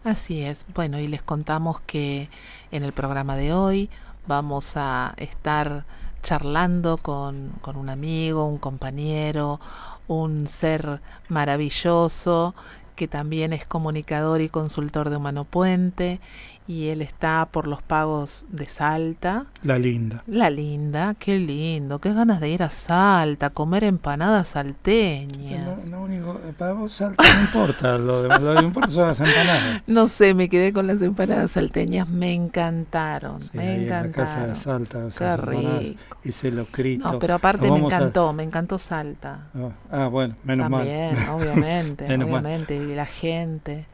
[0.03, 0.65] Así es.
[0.73, 2.29] Bueno, y les contamos que
[2.71, 3.89] en el programa de hoy
[4.27, 5.85] vamos a estar
[6.21, 9.59] charlando con, con un amigo, un compañero,
[10.07, 12.55] un ser maravilloso
[12.95, 16.19] que también es comunicador y consultor de Humano Puente
[16.67, 19.47] y él está por los pagos de Salta.
[19.63, 20.23] La linda.
[20.27, 25.85] La linda, qué lindo, qué ganas de ir a Salta, comer empanadas salteñas.
[25.87, 29.19] Lo, único, eh, para vos Salta no importa, lo, de, lo que importa son las
[29.19, 29.83] empanadas.
[29.87, 34.05] No sé, me quedé con las empanadas salteñas, me encantaron, me encantaron.
[34.05, 36.17] En la casa de Salta, qué rico.
[36.23, 37.11] Hice gritos.
[37.11, 39.47] No, pero aparte me encantó, me encantó Salta.
[39.91, 41.29] Ah, bueno, menos También, mal.
[41.29, 43.85] obviamente, obviamente, y la gente.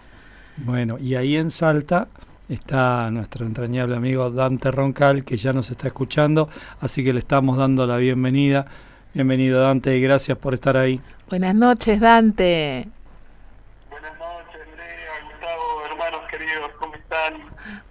[0.58, 2.08] Bueno, y ahí en Salta
[2.50, 6.50] está nuestro entrañable amigo Dante Roncal, que ya nos está escuchando,
[6.82, 8.66] así que le estamos dando la bienvenida.
[9.14, 11.00] Bienvenido Dante y gracias por estar ahí.
[11.30, 12.88] Buenas noches Dante.
[13.90, 17.34] Buenas noches Andrea, Gustavo, hermanos queridos, ¿cómo están?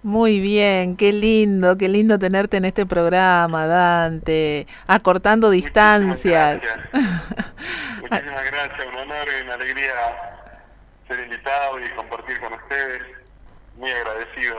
[0.03, 6.61] Muy bien, qué lindo, qué lindo tenerte en este programa, Dante, acortando distancias.
[8.01, 9.93] Muchísimas gracias, un honor y una alegría
[11.07, 13.18] ser invitado y compartir con ustedes
[13.79, 14.55] muy agradecido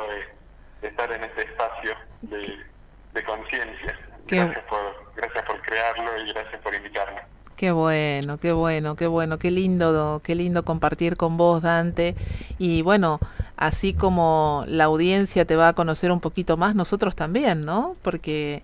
[0.80, 3.98] de, estar en este espacio de, conciencia.
[4.26, 7.20] Gracias por, gracias por crearlo y gracias por invitarme.
[7.54, 12.16] Qué bueno, qué bueno, qué bueno, qué lindo, qué lindo compartir con vos, Dante.
[12.58, 13.20] Y bueno,
[13.58, 17.96] así como la audiencia te va a conocer un poquito más, nosotros también, ¿no?
[18.00, 18.62] Porque,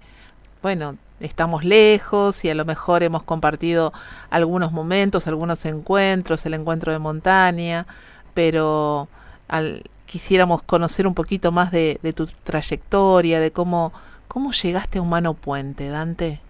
[0.63, 3.93] bueno, estamos lejos y a lo mejor hemos compartido
[4.31, 7.87] algunos momentos, algunos encuentros, el encuentro de montaña,
[8.33, 9.09] pero
[9.49, 13.93] al, quisiéramos conocer un poquito más de, tu trayectoria, de cómo,
[14.29, 16.41] cómo llegaste a Humano Puente, Dante.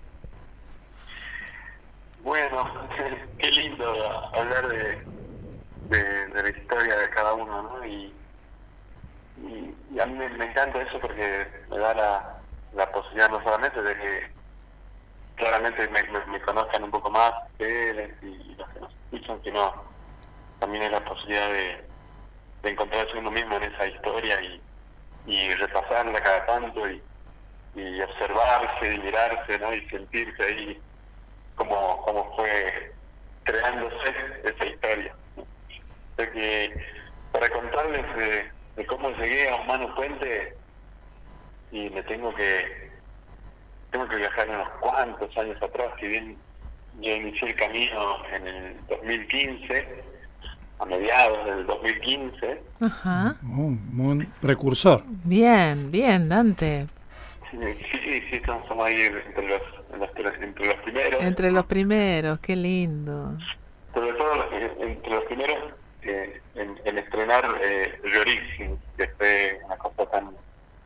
[2.22, 2.70] Bueno,
[3.38, 3.84] qué lindo
[4.34, 4.98] hablar de,
[5.88, 7.86] de, la historia de cada uno, ¿no?
[7.86, 8.12] Y,
[10.00, 11.94] a mí me, encanta eso porque me da
[12.74, 14.30] la, posibilidad no solamente de que
[15.36, 19.72] claramente me, me, conozcan un poco más de él y, los que nos escuchan, sino
[20.58, 21.84] también es la posibilidad de
[22.66, 24.60] de encontrarse uno mismo en esa historia y,
[25.26, 27.00] y repasarla cada tanto y,
[27.76, 29.72] y observarse y mirarse ¿no?
[29.72, 30.82] y sentirse ahí
[31.54, 32.92] como, como fue
[33.44, 35.14] creándose esa historia.
[36.16, 36.76] que
[37.30, 38.16] para contarles
[38.74, 40.56] de, cómo llegué a Humano Puente
[41.70, 42.90] y me tengo que
[43.92, 46.36] tengo que viajar unos cuantos años atrás, si bien
[46.98, 50.15] yo inicié el camino en el 2015
[50.78, 52.62] a mediados del 2015.
[52.80, 53.36] Ajá.
[53.42, 55.02] un precursor.
[55.24, 56.86] Bien, bien, Dante.
[57.50, 57.58] Sí,
[57.90, 59.62] sí, sí somos ahí entre los,
[60.40, 61.22] entre los primeros.
[61.22, 63.36] Entre los primeros, qué lindo.
[63.94, 64.32] Sobre todo
[64.80, 65.58] entre los primeros
[66.02, 68.00] eh, en, estrenar eh,
[68.96, 70.30] que fue una cosa tan,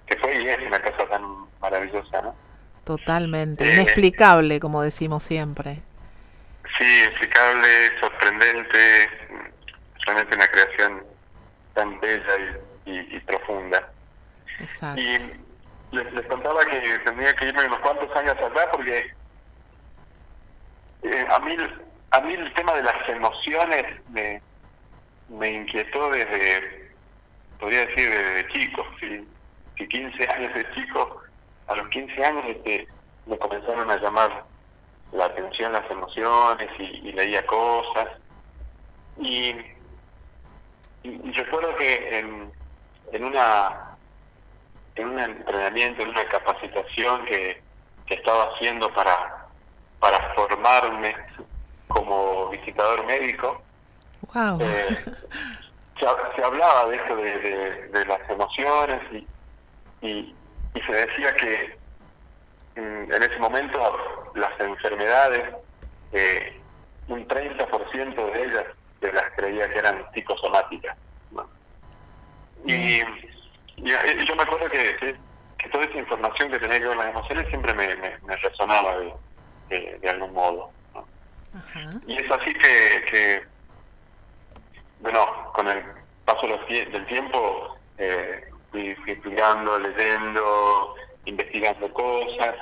[0.07, 1.23] que fue y es una cosa tan
[1.61, 2.35] maravillosa, ¿no?
[2.85, 5.79] Totalmente, eh, inexplicable, como decimos siempre.
[6.79, 7.69] Sí, explicable,
[8.01, 9.09] sorprendente,
[10.07, 11.05] realmente una creación
[11.75, 13.89] tan bella y, profunda.
[14.59, 15.01] Exacto.
[15.01, 15.19] Y
[15.93, 19.13] les, contaba que tendría que irme unos cuantos años atrás porque
[21.03, 21.57] eh, a mí
[22.13, 24.43] a mí el tema de las emociones me,
[25.29, 26.91] me inquietó desde,
[27.59, 28.85] podría decir, desde chico.
[28.99, 29.29] Si,
[29.77, 31.23] si 15 años de chico,
[31.69, 32.89] a los 15 años este,
[33.27, 34.45] me comenzaron a llamar
[35.13, 38.09] la atención las emociones y, y leía cosas.
[39.19, 39.55] Y
[41.03, 42.53] y, recuerdo que en,
[43.13, 43.91] en una
[44.97, 47.63] en un entrenamiento, en una capacitación que,
[48.07, 49.47] que estaba haciendo para,
[49.99, 51.15] para formarme
[51.89, 53.63] como visitador médico,
[54.61, 54.97] eh,
[55.99, 59.27] se, hablaba de eso, de, de, las emociones y,
[60.03, 60.35] y,
[60.87, 61.79] se decía que,
[62.77, 63.97] mm, en ese momento
[64.35, 65.55] las enfermedades,
[66.13, 66.61] eh,
[67.09, 68.67] un 30% de ellas
[69.01, 70.97] de las creía que eran psicosomáticas.
[72.67, 73.01] Y,
[73.79, 75.17] yo me acuerdo que,
[75.73, 78.97] toda esa información que tenía que ver con las emociones siempre me, resonaba
[79.69, 80.71] de, algún modo.
[82.07, 83.43] Y es así que,
[85.01, 85.83] bueno, con el
[86.25, 90.95] paso del tiempo eh, fui, estudiando, leyendo,
[91.25, 92.57] investigando cosas.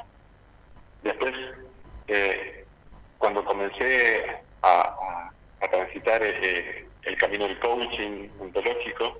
[1.02, 1.34] Después,
[2.06, 2.64] eh,
[3.18, 5.07] cuando comencé a,
[5.70, 9.18] transitar eh, el camino del coaching ontológico,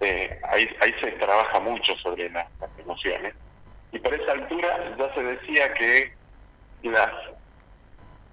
[0.00, 2.46] eh, ahí, ahí se trabaja mucho sobre las,
[2.78, 3.34] emociones.
[3.92, 6.12] Y por esa altura ya se decía que
[6.82, 7.12] las,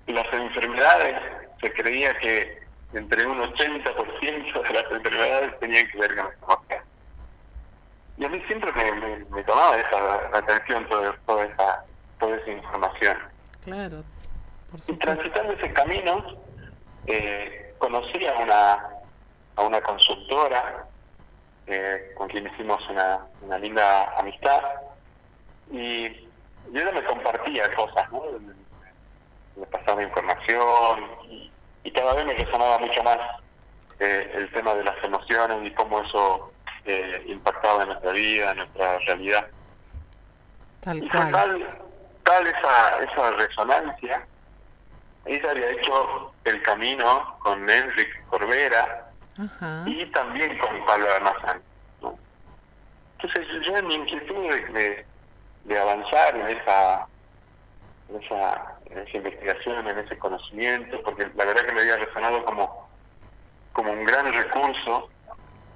[0.08, 1.22] las enfermedades,
[1.62, 2.60] se creía que
[2.94, 6.86] entre un 80% de las enfermedades tenían que ver con las emociones.
[8.18, 11.86] Y a mí siempre me, me, tomaba esa atención toda, toda, esa,
[12.20, 13.18] toda esa información.
[13.64, 14.04] Claro.
[14.88, 16.24] y transitando ese camino,
[17.08, 18.90] eh, conocí a una,
[19.56, 20.86] a una consultora
[21.68, 24.62] eh, con quien hicimos una, una linda amistad
[25.72, 26.26] y,
[26.74, 28.24] ella me compartía cosas, ¿no?
[29.56, 31.52] me pasaba información y,
[31.92, 33.20] cada vez me resonaba mucho más
[34.00, 36.52] eh, el tema de las emociones y cómo eso
[36.84, 39.48] eh, impactaba en nuestra vida, en nuestra realidad.
[40.82, 41.32] Tal y cual.
[41.32, 41.80] Tal,
[42.24, 44.28] tal esa, esa resonancia,
[45.26, 49.06] ella había hecho el camino con Enrique Corbera,
[49.86, 51.62] y también con Pablo Almazán.
[52.02, 52.18] ¿no?
[53.20, 55.06] Entonces yo en mi inquietud de,
[55.66, 57.08] de, avanzar en esa,
[58.10, 62.46] en esa, en esa investigación, en ese conocimiento, porque la verdad que me había resonado
[62.46, 62.90] como,
[63.74, 65.10] como un gran recurso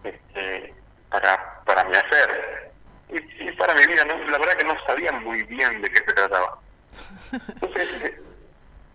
[0.03, 0.73] este,
[1.09, 2.71] para, para mi hacer
[3.09, 4.05] y, para mi vida.
[4.05, 4.17] ¿no?
[4.29, 6.59] La verdad que no sabía muy bien de qué se trataba.
[7.31, 8.21] Entonces, eh,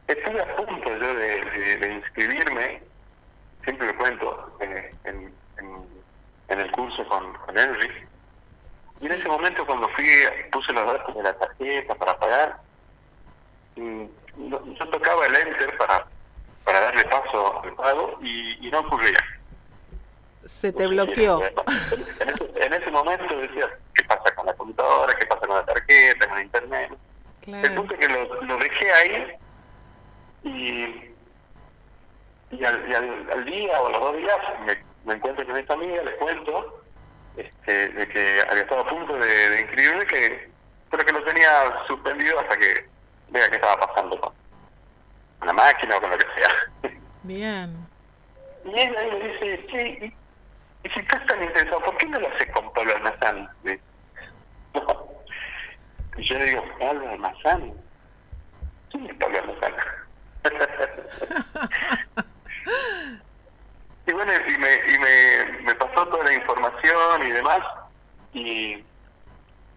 [0.09, 2.83] estuve a punto yo de, de inscribirme
[3.65, 5.35] siempre lo cuento, eh, en,
[6.49, 7.91] en, el curso con, con Henry.
[9.01, 10.07] Y en ese momento cuando fui,
[10.53, 12.61] puse los datos de la tarjeta para pagar,
[13.77, 16.07] yo tocaba el enter para,
[16.65, 19.19] para darle paso al pago y, no ocurría.
[20.47, 21.43] Se te bloqueó.
[22.57, 25.15] En ese, momento decía, ¿qué pasa con la computadora?
[25.17, 26.29] ¿Qué pasa con la tarjeta?
[26.29, 26.93] ¿Con internet?
[27.47, 29.37] El punto es que lo, lo dejé ahí
[30.45, 31.15] y
[32.59, 34.37] y al, día o a los dos días
[35.05, 36.83] me, encuentro con esta amiga, le cuento
[37.37, 40.51] este, de que había estado a punto de, inscribirme, que,
[40.91, 42.87] pero que lo tenía suspendido hasta que
[43.31, 44.33] vea qué estaba pasando con
[45.47, 46.99] la máquina o con lo que sea.
[47.23, 47.87] Bien.
[48.65, 50.15] Y ella me dice, sí,
[50.85, 53.49] y, si estás tan interesado, ¿por qué no lo haces con Pablo Almazán?
[56.17, 57.73] Y yo le digo, ¿Pablo Almazán?
[58.91, 60.04] ¿Quién es Pablo Almazán?
[64.07, 67.61] Y bueno, y me, y me, me pasó toda la información y demás,
[68.35, 68.85] y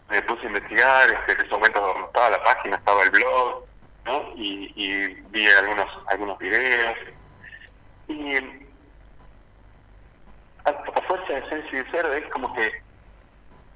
[0.10, 3.66] me puse a investigar, este, en ese momento estaba la página, estaba el blog,
[4.06, 4.34] ¿no?
[4.36, 6.98] Y, vi algunos, algunos videos,
[8.10, 8.36] y
[10.66, 10.74] a,
[11.08, 12.72] fuerza de ser sincero, es como que,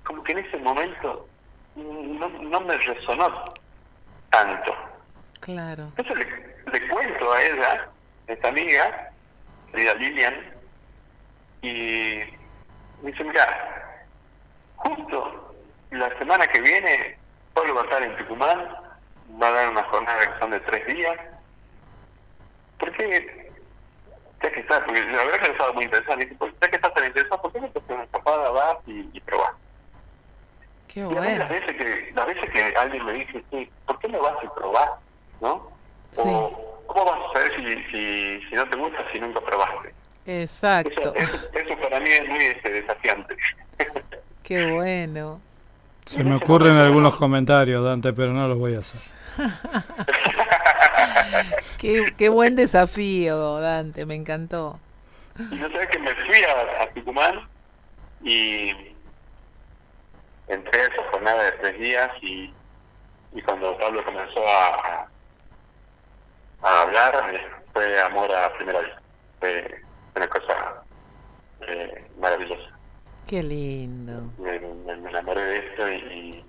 [0.03, 1.27] como que en ese momento
[1.75, 3.45] no, no me resonó
[4.29, 4.90] tanto.
[5.41, 5.91] Claro.
[5.97, 7.89] Entonces le, le cuento a ella,
[8.27, 9.11] esta amiga,
[9.71, 10.35] querida Lilian,
[11.61, 12.23] y
[13.01, 14.05] me dice, mira,
[14.77, 15.55] justo
[15.91, 17.17] la semana que viene
[17.53, 18.67] Pablo va a estar en Tucumán,
[19.41, 21.17] va a dar una jornada que son de tres días.
[22.79, 23.51] ¿Por qué?
[24.41, 26.75] Ya que estás, porque la verdad que he estado muy interesante, dice, pues, ya que
[26.75, 29.53] estás tan interesado, ¿por qué no te haces una escapada, vas y, y probás?
[30.87, 31.37] Qué bueno.
[31.37, 34.47] las veces que, las veces que alguien me dice, sí, ¿por qué no vas y
[34.47, 34.91] probás?
[35.41, 35.71] ¿No?
[36.17, 39.93] O, ¿cómo vas a saber si, si, si no te gusta si nunca probaste?
[40.25, 41.13] Exacto.
[41.15, 43.35] Eso, para mí es muy este, desafiante.
[44.43, 45.41] Qué bueno.
[46.05, 49.01] Se me ocurren algunos comentarios, Dante, pero no los voy a hacer.
[51.77, 54.79] qué, qué buen desafío, Dante, me encantó.
[55.51, 57.47] Y yo sé que me fui a, a Tucumán
[58.23, 58.71] y
[60.47, 62.51] entré a esa jornada de tres días y,
[63.33, 65.07] y cuando Pablo comenzó a,
[66.63, 67.39] a hablar,
[67.73, 69.01] fue amor a primera vista.
[69.39, 69.81] Fue
[70.15, 70.83] una cosa
[71.67, 72.69] eh, maravillosa.
[73.27, 74.31] Qué lindo.
[74.37, 76.45] Me, enamoré de esto y,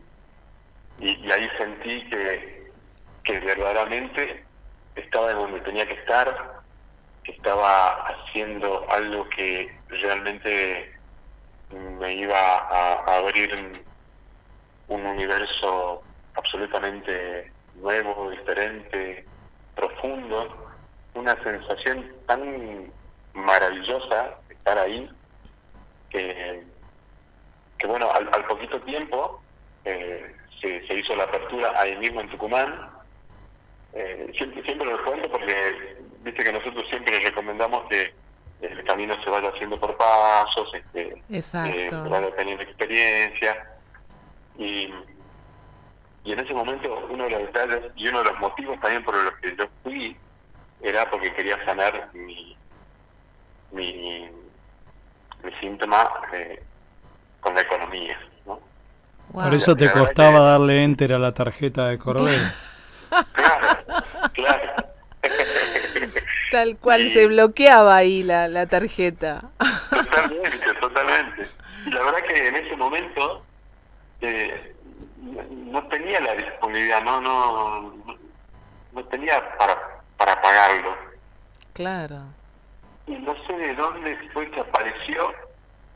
[0.99, 2.71] y, ahí sentí que,
[3.25, 4.45] que verdaderamente
[4.97, 6.61] estaba en donde tenía que estar,
[7.25, 10.93] que estaba haciendo algo que realmente
[12.01, 13.53] me iba a, abrir
[14.89, 16.03] un universo
[16.35, 19.25] absolutamente nuevo, diferente,
[19.75, 20.73] profundo,
[21.15, 22.93] una sensación tan
[23.35, 25.09] maravillosa estar ahí
[26.11, 26.63] que,
[27.79, 29.43] que bueno, al, poquito tiempo
[29.85, 32.91] eh, se, se, hizo la apertura ahí mismo en Tucumán.
[33.95, 38.15] Eh, siempre, siempre lo cuento porque viste que nosotros siempre recomendamos que
[38.63, 43.67] el camino se vaya haciendo por pasos, este, eh, vaya teniendo experiencia.
[44.59, 44.93] Y,
[46.25, 49.17] y en ese momento uno de los detalles y uno de los motivos también por
[49.17, 50.17] los que yo fui
[50.81, 52.57] era porque quería sanar mi,
[53.73, 54.29] mi,
[55.43, 56.63] mi síntoma eh,
[57.41, 58.19] con la economía.
[58.47, 58.61] ¿no?
[59.33, 62.39] Por eso te costaba darle enter a la tarjeta de Correo.
[63.33, 63.67] claro,
[64.33, 64.73] claro.
[66.51, 69.43] Tal cual se bloqueaba ahí la, la tarjeta.
[69.89, 71.49] Totalmente, totalmente.
[71.87, 73.43] Y la verdad que en ese momento
[74.21, 74.72] eh,
[75.51, 77.95] no tenía la disponibilidad, no, no,
[78.93, 80.97] no tenía para, para pagarlo.
[81.73, 82.23] Claro.
[83.07, 85.33] Y no sé de dónde fue que apareció.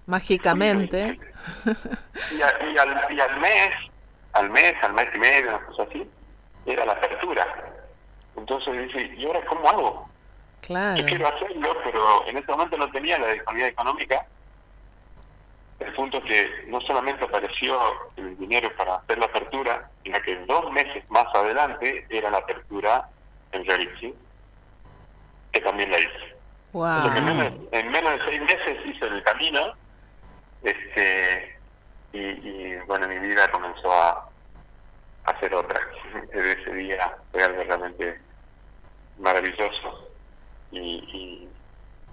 [0.07, 1.19] Mágicamente.
[2.37, 3.71] Y, al, y al mes,
[4.33, 6.11] al mes, al mes y medio, una cosa así,
[6.65, 7.47] era la apertura.
[8.37, 10.09] Entonces dice, ¿y ahora cómo hago?
[10.63, 10.97] Claro.
[10.97, 14.27] Yo quiero hacerlo, pero en ese momento no tenía la disponibilidad económica.
[15.79, 17.79] El punto es que no solamente apareció
[18.17, 23.09] el dinero para hacer la apertura, sino que dos meses más adelante era la apertura
[23.53, 24.15] en Reality,
[25.53, 26.37] que también la hice.
[26.73, 27.13] Wow.
[27.73, 29.73] En, menos, de seis meses hice el camino,
[30.63, 31.59] este
[32.13, 34.29] y, y bueno, mi vida comenzó a,
[35.25, 35.81] a ser otra.
[36.33, 38.21] Desde ese día fue algo realmente
[39.19, 40.09] maravilloso
[40.71, 41.49] y,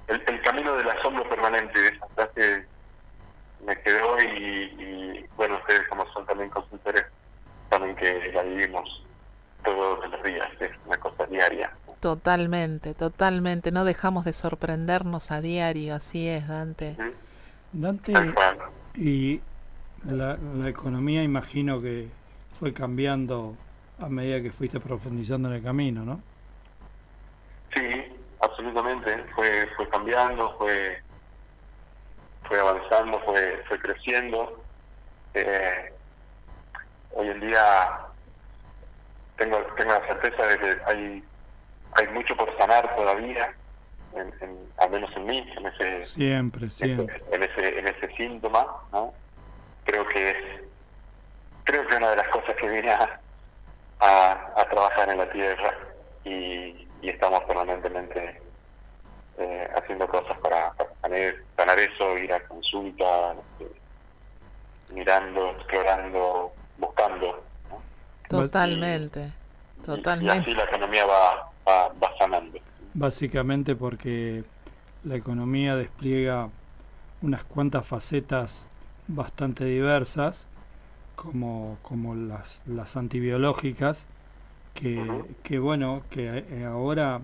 [0.07, 2.65] el, camino del asombro permanente de esa frase
[3.65, 7.05] me quedó y, bueno, ustedes como son también consultores
[7.69, 9.03] saben que la vivimos
[9.63, 11.71] todos los días, es una cosa diaria.
[11.99, 16.97] Totalmente, totalmente, no dejamos de sorprendernos a diario, así es, Dante.
[17.71, 18.13] Dante,
[18.95, 19.41] y
[20.05, 22.09] la, la economía imagino que
[22.59, 23.55] fue cambiando
[23.99, 26.21] a medida que fuiste profundizando en el camino, ¿no?
[27.73, 27.81] Sí,
[28.41, 31.01] absolutamente, fue, fue cambiando, fue,
[32.47, 34.61] fue avanzando, fue, fue creciendo.
[35.33, 35.93] Eh,
[37.11, 37.99] hoy en día
[39.37, 41.23] tengo, tengo la certeza de que hay,
[41.93, 43.53] hay mucho por sanar todavía,
[44.15, 47.21] en, al menos en mí, en ese, siempre, siempre.
[47.31, 49.13] En, ese, en ese síntoma, ¿no?
[49.85, 50.37] Creo que es,
[51.63, 53.19] creo que una de las cosas que vine a,
[53.99, 55.73] a trabajar en la tierra
[56.25, 58.41] y, y estamos permanentemente
[59.37, 60.32] eh, haciendo cosas
[61.79, 63.71] eso, ir a consulta, este,
[64.93, 67.43] mirando, explorando, buscando.
[68.29, 69.31] Totalmente,
[69.85, 70.49] totalmente.
[70.49, 72.59] Y así la economía va, va, sanando.
[72.93, 74.43] Básicamente porque
[75.03, 76.49] la economía despliega
[77.21, 78.65] unas cuantas facetas
[79.07, 80.45] bastante diversas,
[81.15, 84.07] como, como las, las antibiológicas,
[84.73, 87.21] que, que bueno, que eh, ahora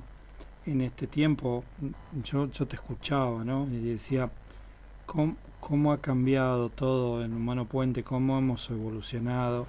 [0.72, 1.64] en este tiempo
[2.24, 3.68] yo, yo te escuchaba, ¿no?
[3.72, 4.30] Y decía,
[5.06, 8.04] ¿cómo, ¿cómo, ha cambiado todo en Humano Puente?
[8.04, 9.68] ¿Cómo hemos evolucionado?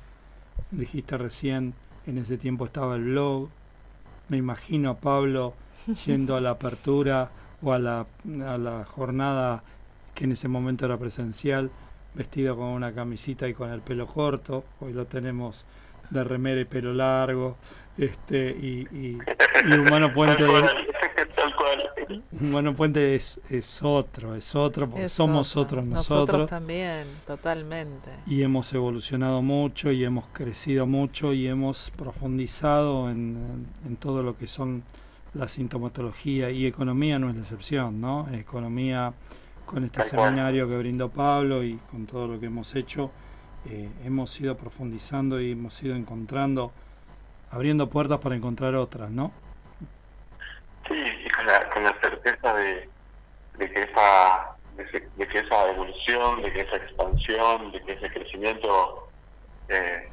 [0.70, 1.74] Dijiste recién,
[2.06, 3.48] en ese tiempo estaba el blog.
[4.28, 5.54] Me imagino a Pablo
[6.06, 7.30] yendo a la apertura
[7.62, 8.06] o a la,
[8.46, 9.62] a la jornada
[10.14, 11.70] que en ese momento era presencial,
[12.14, 14.64] vestido con una camisita y con el pelo corto.
[14.80, 15.64] Hoy lo tenemos
[16.10, 17.56] de remera y pelo largo,
[18.04, 19.18] este y, y,
[19.78, 20.44] Humano Puente
[22.40, 26.18] Humano Puente es, es otro, es otro, porque somos otros nosotros.
[26.18, 28.10] Nosotros también, totalmente.
[28.26, 34.36] Y hemos evolucionado mucho y hemos crecido mucho y hemos profundizado en, en todo lo
[34.36, 34.82] que son
[35.34, 38.28] la sintomatología y economía no es la excepción, ¿no?
[38.32, 39.12] Economía
[39.64, 43.12] con este seminario que brindó Pablo y con todo lo que hemos hecho
[43.66, 46.72] eh, hemos ido profundizando y hemos ido encontrando,
[47.50, 49.32] abriendo puertas para encontrar otras, ¿no?
[50.88, 52.88] Sí, y con la, con la certeza de,
[53.58, 59.08] que esa de, que esa evolución, de que esa expansión, de que ese crecimiento
[59.68, 60.08] eh,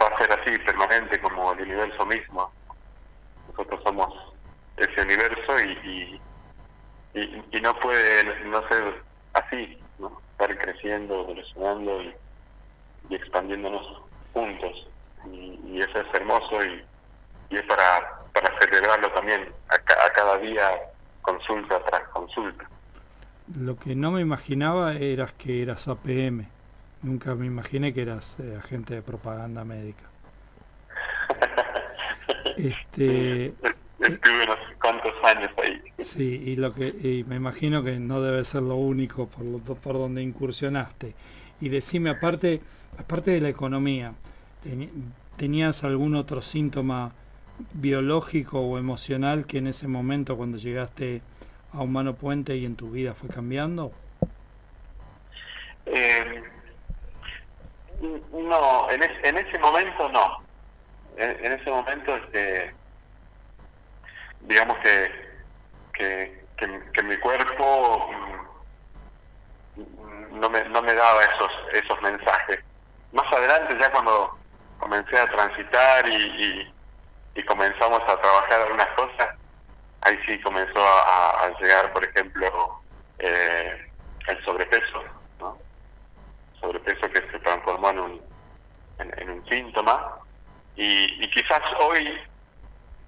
[0.00, 2.50] va a ser así permanente como el universo mismo.
[3.48, 4.14] Nosotros somos
[4.76, 6.20] ese universo y,
[7.14, 9.02] y, y, no puede no ser
[9.34, 10.20] así, ¿no?
[10.32, 14.00] estar creciendo, evolucionando y expandiéndonos
[14.32, 14.88] juntos.
[15.30, 16.84] Y, eso es hermoso y,
[17.50, 20.70] y es para, para celebrarlo también a, a, cada día,
[21.22, 22.68] consulta tras consulta.
[23.58, 26.46] Lo que no me imaginaba era que eras APM.
[27.02, 30.04] Nunca me imaginé que eras eh, agente de propaganda médica.
[32.54, 33.54] Este,
[34.02, 35.80] Estuve unos cuantos años ahí.
[36.04, 39.58] Sí, y lo que y me imagino que no debe ser lo único por, lo,
[39.58, 41.14] por donde incursionaste.
[41.60, 42.60] Y decime, aparte,
[42.98, 44.12] aparte de la economía,
[45.36, 47.12] ¿tenías algún otro síntoma
[47.72, 51.22] biológico o emocional que en ese momento cuando llegaste
[51.72, 53.92] a Humano Puente y en tu vida fue cambiando?
[55.86, 56.42] Eh,
[58.32, 60.42] no, en, en ese momento no.
[61.16, 62.74] En, ese momento, este,
[64.40, 65.10] digamos que,
[65.92, 66.42] que,
[66.94, 68.10] que, mi cuerpo
[69.76, 72.60] mm, no me, no me daba esos, esos mensajes.
[73.12, 74.38] Más adelante, ya cuando
[74.82, 76.72] comencé a transitar y,
[77.36, 79.28] y, comenzamos a trabajar algunas cosas,
[80.00, 82.80] ahí sí comenzó a, llegar, por ejemplo,
[83.20, 83.88] eh,
[84.26, 85.04] el sobrepeso,
[85.38, 85.56] ¿no?
[86.60, 88.22] sobrepeso que se transformó en un,
[88.98, 90.18] en, un síntoma
[90.74, 92.20] y, y, quizás hoy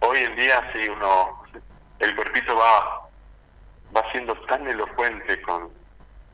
[0.01, 1.43] hoy en día sí uno
[1.99, 3.09] el cuerpito va
[3.97, 5.71] va siendo tan elocuente con,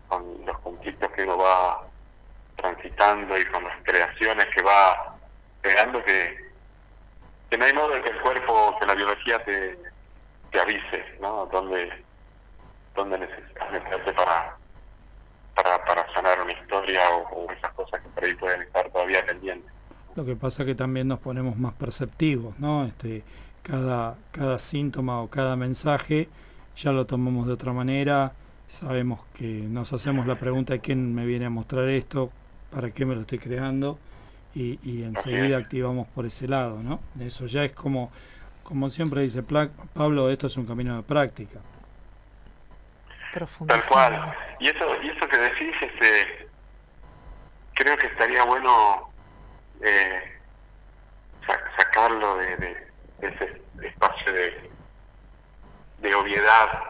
[0.09, 1.87] con los conflictos que uno va
[2.57, 5.20] transitando y con las creaciones que va
[5.61, 6.51] creando que,
[7.51, 9.79] que no hay modo de que el cuerpo que la biología te,
[10.51, 11.91] te avise no dónde
[12.95, 14.57] dónde necesitas meterte para
[15.55, 19.71] para, para sanar una historia o, esas cosas que por ahí pueden estar todavía pendientes.
[20.17, 22.85] Lo que pasa que también nos ponemos más perceptivos, ¿no?
[22.85, 23.23] Este,
[23.63, 26.29] cada, cada síntoma o cada mensaje
[26.77, 28.33] ya lo tomamos de otra manera,
[28.67, 32.31] sabemos que nos hacemos la pregunta de quién me viene a mostrar esto,
[32.71, 33.99] para qué me lo estoy creando,
[34.55, 37.01] y, y enseguida activamos por ese lado, ¿no?
[37.21, 38.11] Eso ya es como,
[38.63, 41.61] como siempre dice Pablo, esto es un camino de práctica.
[43.67, 44.35] Tal cual.
[44.59, 46.49] Y eso, y eso que decís, este,
[47.75, 49.13] creo que estaría bueno
[49.83, 50.39] eh,
[51.79, 52.89] sacarlo de,
[53.21, 54.71] ese espacio de,
[55.99, 56.83] de obviedad,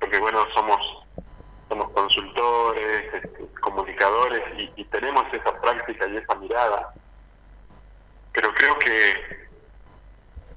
[0.00, 0.99] porque bueno, somos
[1.70, 6.92] somos consultores, este, comunicadores y, y, tenemos esa práctica y esa mirada,
[8.32, 9.48] pero creo que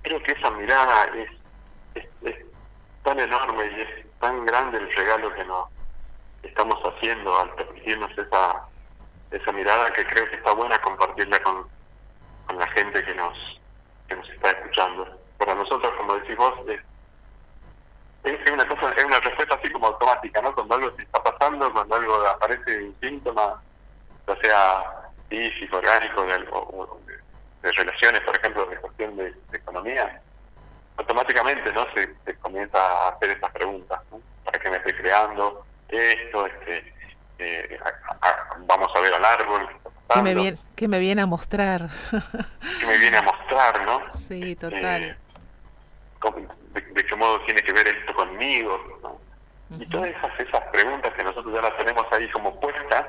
[0.02, 1.30] creo que esa mirada es,
[1.94, 2.46] es, es
[3.04, 5.70] tan enorme y es tan grande el regalo que nos
[6.42, 8.68] estamos haciendo al permitirnos esa,
[9.30, 11.68] esa mirada que creo que está buena compartirla con,
[12.48, 13.38] con la gente que nos,
[14.08, 15.20] que nos está escuchando.
[15.38, 16.82] Para nosotros, como decís vos, es,
[18.24, 20.54] es una cosa, es una respuesta así como automática, ¿no?
[20.56, 23.62] Cuando algo se está pasando, cuando algo aparece un síntoma,
[24.28, 24.84] ya sea
[25.30, 26.38] físico, orgánico, de,
[27.62, 30.22] de, relaciones, por ejemplo, de cuestión de economía,
[30.98, 34.00] automáticamente no se, comienza a hacer estas preguntas
[34.44, 36.94] para qué me estoy creando esto este
[37.40, 37.80] eh,
[38.68, 39.70] vamos a ver al árbol
[40.14, 41.90] ¿Qué me, viene, ¿Qué me viene a mostrar?
[42.80, 44.02] ¿Qué me viene a mostrar, no?
[44.28, 45.04] Sí, total.
[45.04, 45.18] Eh,
[46.74, 49.00] de, qué modo tiene que ver esto conmigo?
[49.02, 49.20] ¿no?
[49.80, 53.08] Y todas esas, esas preguntas que nosotros ya las tenemos ahí como puestas,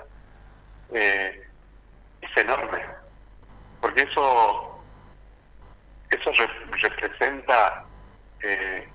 [0.93, 1.43] eh,
[2.21, 2.81] es enorme.
[3.81, 4.75] Porque eso
[6.15, 6.31] eso
[6.81, 7.85] representa
[8.43, 8.89] eh,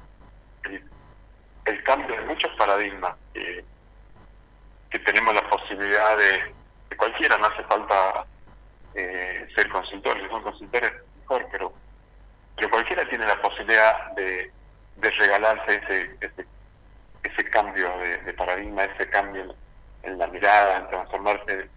[1.65, 3.63] el, cambio de muchos paradigmas que,
[5.05, 6.53] tenemos la posibilidad de,
[6.97, 8.25] cualquiera, no hace falta
[8.93, 11.73] eh, ser consultor, si son consultores mejor, pero,
[12.55, 14.51] pero cualquiera tiene la posibilidad de,
[15.01, 16.45] de regalarse ese, ese,
[17.23, 17.89] ese cambio
[18.25, 19.55] de, paradigma, ese cambio
[20.03, 21.69] en, la mirada, en transformarse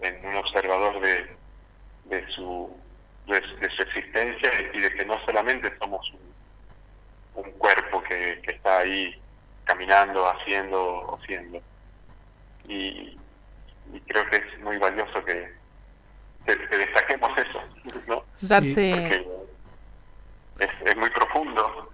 [0.00, 1.36] en un observador de,
[2.04, 2.70] de su
[3.26, 6.12] de, su existencia y de que no solamente somos
[7.34, 9.14] un, cuerpo que, está ahí
[9.64, 11.60] caminando, haciendo o siendo.
[12.68, 13.18] Y,
[14.06, 15.52] creo que es muy valioso que,
[16.44, 17.62] que, destaquemos eso,
[18.06, 18.24] ¿no?
[18.40, 19.26] Darse...
[20.58, 21.92] es, es muy profundo.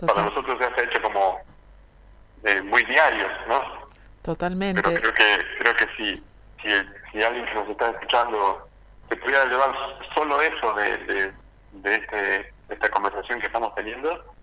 [0.00, 1.40] Para nosotros ya se ha hecho como
[2.44, 3.62] eh, muy diario, ¿no?
[4.22, 4.82] Totalmente.
[4.82, 6.22] Pero creo que, creo que si,
[6.62, 6.68] si,
[7.12, 8.68] si alguien que nos está escuchando
[9.08, 9.74] se pudiera llevar
[10.14, 11.32] solo eso de,
[11.72, 14.34] de, este, esta conversación que estamos teniendo,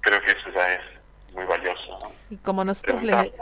[0.00, 0.82] creo que eso ya es
[1.34, 2.12] muy valioso.
[2.30, 3.32] Y como nosotros, les,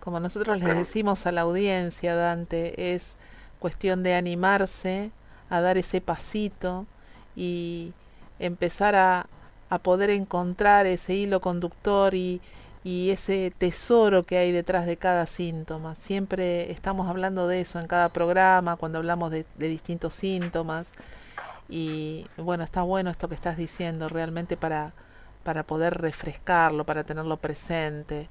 [0.00, 3.16] como nosotros les decimos a la audiencia, Dante, es
[3.58, 5.10] cuestión de animarse
[5.48, 6.86] a dar ese pasito
[7.36, 7.92] y
[8.38, 9.26] empezar a,
[9.74, 12.40] a poder encontrar ese hilo conductor y,
[12.84, 15.94] y ese tesoro que hay detrás de cada síntoma.
[15.94, 20.92] Siempre estamos hablando de eso en cada programa, cuando hablamos de, distintos síntomas.
[21.68, 24.92] Y bueno, está bueno esto que estás diciendo, realmente para,
[25.44, 28.28] para poder refrescarlo, para tenerlo presente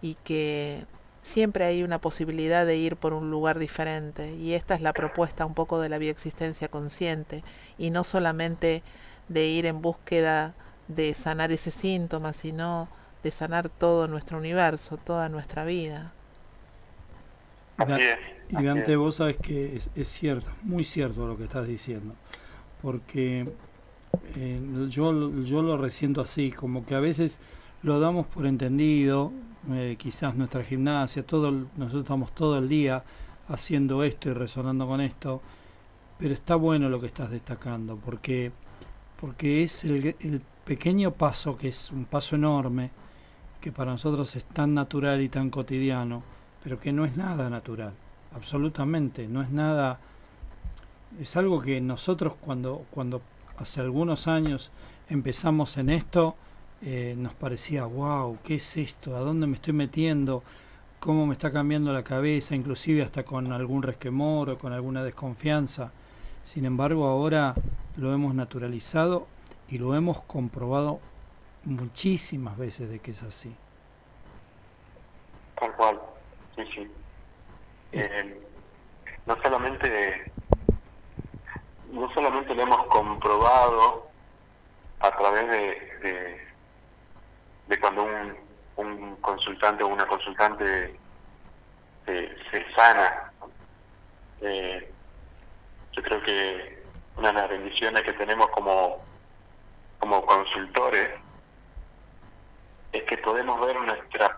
[0.00, 0.86] y que
[1.22, 4.34] siempre hay una posibilidad de ir por un lugar diferente.
[4.34, 7.44] Y esta es la propuesta un poco de la bioexistencia consciente
[7.76, 8.82] y no solamente
[9.28, 10.54] de ir en búsqueda
[10.94, 12.88] de sanar ese síntoma, sino
[13.22, 16.12] de sanar todo nuestro universo, toda nuestra vida.
[18.48, 22.14] y Dante, vos sabes que es, es, cierto, muy cierto lo que estás diciendo,
[22.82, 23.46] porque
[24.36, 27.38] eh, yo, yo lo resiento así, como que a veces
[27.82, 29.32] lo damos por entendido,
[29.70, 33.04] eh, quizás nuestra gimnasia, todo nosotros estamos todo el día
[33.48, 35.40] haciendo esto y resonando con esto,
[36.18, 38.52] pero está bueno lo que estás destacando, porque,
[39.18, 42.90] porque es el, el pequeño paso, que es un paso enorme,
[43.60, 46.22] que para nosotros es tan natural y tan cotidiano,
[46.62, 47.92] pero que no es nada natural,
[48.34, 49.98] absolutamente, no es nada,
[51.20, 53.22] es algo que nosotros cuando, cuando
[53.58, 54.70] hace algunos años
[55.08, 56.36] empezamos en esto,
[56.82, 59.16] eh, nos parecía, wow, ¿qué es esto?
[59.16, 60.42] ¿A dónde me estoy metiendo?
[60.98, 62.54] ¿Cómo me está cambiando la cabeza?
[62.54, 65.92] Inclusive hasta con algún resquemor o con alguna desconfianza.
[66.42, 67.54] Sin embargo, ahora
[67.96, 69.26] lo hemos naturalizado
[69.70, 71.00] y lo hemos comprobado
[71.64, 73.54] muchísimas veces de que es así.
[75.58, 76.00] Tal cual,
[76.56, 76.90] sí, sí.
[77.92, 78.40] Eh,
[79.26, 80.32] no solamente
[81.92, 84.08] no solamente lo hemos comprobado
[85.00, 86.40] a través de,
[87.68, 88.36] de, cuando un,
[88.76, 90.94] un, consultante o una consultante
[92.06, 93.32] se, sana.
[94.40, 94.90] Eh,
[95.92, 96.82] yo creo que
[97.16, 99.02] una de las bendiciones que tenemos como,
[100.00, 101.10] como consultores
[102.92, 104.36] es que podemos ver nuestra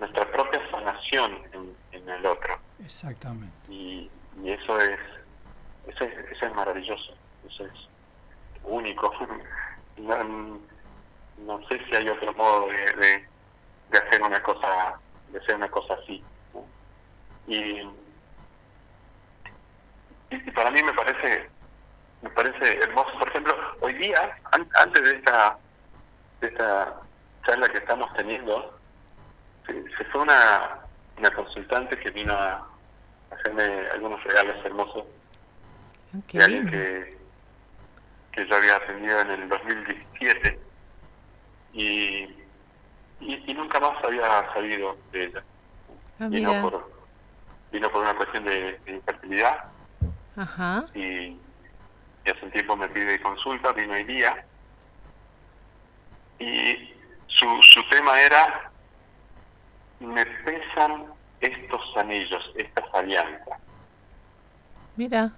[0.00, 2.58] nuestra propia sanación en, en el otro.
[2.80, 3.52] Exactamente.
[3.68, 4.10] Y,
[4.42, 4.98] y eso es
[5.86, 7.14] eso es, eso es maravilloso,
[7.46, 7.72] eso es
[8.64, 9.12] único.
[11.38, 13.24] No, sé si hay otro modo de,
[13.90, 14.98] de, hacer una cosa
[15.30, 16.22] de hacer una cosa así.
[17.48, 17.80] Y,
[20.30, 21.50] y para mí me parece
[22.22, 23.18] me parece hermoso.
[23.18, 25.58] Por ejemplo, hoy día, antes de esta
[26.40, 26.94] de esta
[27.46, 28.78] charla que estamos teniendo,
[29.66, 30.78] se, fue una,
[31.18, 32.66] una consultante que vino a
[33.30, 35.04] hacerme algunos regalos hermosos
[36.14, 37.16] Ah, de alguien que,
[38.32, 40.58] que yo había atendido en el 2017
[41.72, 42.28] y,
[43.20, 45.42] y, nunca más había sabido de ella.
[46.20, 46.90] Ah, vino, por,
[47.72, 49.64] vino por una cuestión de, infertilidad
[50.36, 50.84] Ajá.
[50.94, 51.38] Y,
[52.30, 54.44] hace un tiempo me pide consulta, vino hoy día
[56.38, 56.94] y
[57.26, 58.70] su, su tema era
[60.00, 61.06] me pesan
[61.40, 63.58] estos anillos, estas alianzas.
[64.96, 65.30] Mira.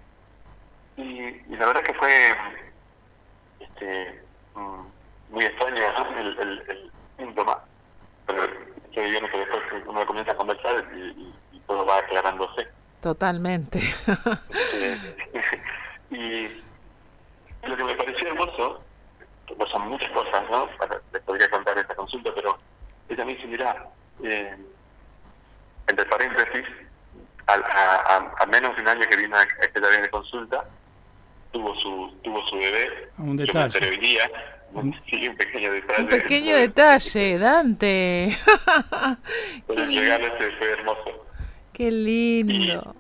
[0.97, 2.35] Y, la verdad que fue
[3.61, 4.23] este,
[4.55, 5.83] mm, muy extraño
[6.19, 7.63] el, el, síntoma,
[8.27, 8.47] pero
[8.93, 11.33] yo viene que después uno comienza a conversar y,
[11.67, 12.69] todo va aclarándose.
[13.01, 13.81] Totalmente.
[14.75, 14.99] Este,
[16.11, 16.63] y
[17.69, 18.83] lo que me pareció hermoso,
[19.57, 20.69] pues son muchas cosas, ¿no?
[20.79, 22.59] Para, les podría contar esta consulta, pero
[23.09, 23.89] ella me dice, mira,
[24.23, 24.57] eh,
[25.87, 26.67] entre paréntesis,
[27.47, 30.65] a, a, menos de un año que vino a esta de consulta,
[31.53, 33.11] tuvo su tuvo su bebé.
[33.19, 33.99] Un detalle.
[34.01, 34.23] Yo
[34.81, 36.03] un, sí, un pequeño detalle.
[36.03, 38.37] Un pequeño detalle, Dante.
[39.67, 41.27] Pero el regalo ese fue hermoso.
[41.73, 42.95] Qué lindo.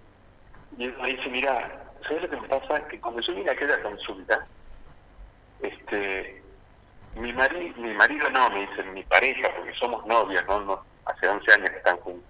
[0.78, 2.88] Y, él me dice, mira, ¿sabes lo que me pasa?
[2.88, 4.46] Que cuando yo vine a aquella consulta,
[5.60, 6.42] este,
[7.16, 10.60] mi, marido no, me dice, mi pareja, porque somos novias, ¿no?
[10.60, 12.28] no hace 11 años que están juntos.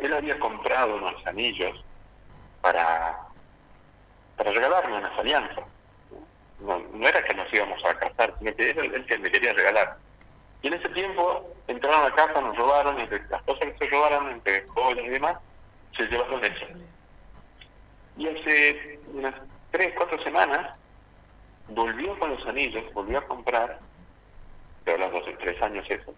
[0.00, 1.84] Él había comprado unos anillos
[2.60, 3.18] para
[4.36, 5.64] para regalarme unas alianzas.
[6.60, 9.52] No, no era que nos íbamos a casar, sino que era él que me quería
[9.52, 9.96] regalar.
[10.62, 14.30] Y en ese tiempo entraron a casa, nos robaron, y las cosas que se robaron,
[14.30, 15.36] entre jóvenes y demás,
[15.96, 16.66] se llevaron eso.
[18.16, 19.34] Y hace unas
[19.70, 20.76] tres, cuatro semanas,
[21.68, 23.78] volvió con los anillos, volvió a comprar,
[24.84, 26.14] de hablando hace tres años eso,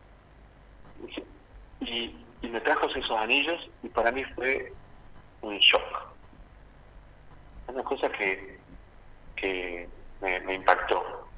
[1.81, 4.73] y, y me trajo esos anillos y para mí fue
[5.43, 6.15] un shock
[7.69, 8.59] una cosa que,
[9.37, 9.89] que
[10.21, 11.29] me, impactó.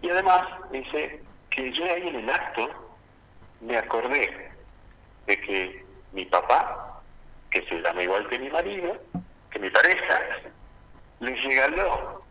[0.00, 2.68] Y además dice que yo ahí en el acto
[3.60, 4.50] me acordé
[5.26, 7.00] de que mi papá,
[7.50, 8.96] que se llama igual que mi marido,
[9.52, 10.20] que mi pareja,
[11.20, 12.22] le regaló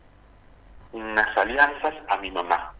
[0.91, 2.73] unas alianzas a mi mamá.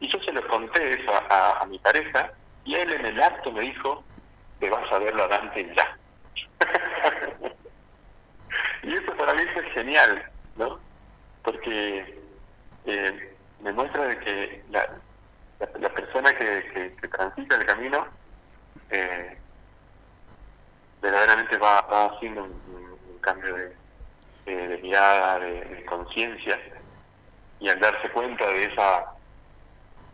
[0.00, 2.32] Y yo se lo conté eso a, mi pareja
[2.64, 4.02] y él en el acto me dijo,
[4.58, 5.96] te vas a verlo adelante ya.
[8.82, 10.78] Y eso para mí es genial, ¿no?
[11.42, 12.20] Porque
[12.84, 14.88] eh, me muestra de que la,
[15.80, 18.06] la, persona que, que, transita el camino
[18.90, 19.36] eh,
[21.02, 22.85] verdaderamente va, haciendo un,
[23.26, 26.58] cambio de, de, mirada, de, conciencia,
[27.58, 29.04] y al darse cuenta de esa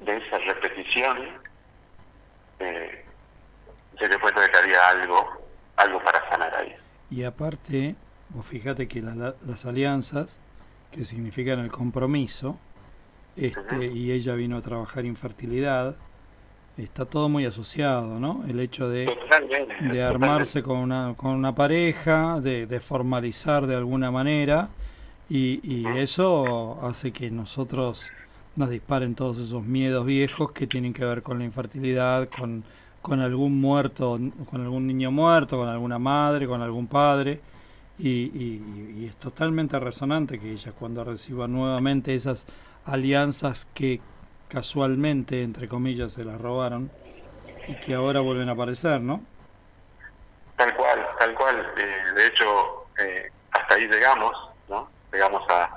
[0.01, 1.17] de esa repetición
[2.59, 3.05] eh,
[3.99, 5.43] se dio cuenta de que había algo
[5.77, 6.75] algo para sanar ahí.
[7.11, 7.95] Y aparte
[8.31, 10.41] vos fíjate que las alianzas
[10.91, 12.59] que significan el compromiso
[13.37, 15.97] este, y ella vino a trabajar infertilidad
[16.77, 18.45] está todo muy asociado, ¿no?
[18.49, 19.11] El hecho de,
[19.91, 24.71] de armarse con una, con una pareja, de, de formalizar de alguna manera,
[25.29, 28.11] y, y, eso hace que nosotros
[28.57, 32.65] nos disparen todos esos miedos viejos que tienen que ver con la infertilidad, con,
[33.01, 34.19] con algún muerto,
[34.51, 37.41] con algún niño muerto, con alguna madre, con algún padre.
[37.99, 42.47] Y, y, y es totalmente resonante que ella cuando reciba nuevamente esas
[42.85, 44.01] alianzas que
[44.53, 46.91] casualmente, entre comillas, se las robaron
[47.67, 49.23] y que ahora vuelven a aparecer, ¿no?
[50.57, 51.73] Tal cual, tal cual.
[51.79, 54.33] Eh, de hecho, eh, hasta ahí llegamos,
[54.69, 54.91] ¿no?
[55.11, 55.71] Llegamos a,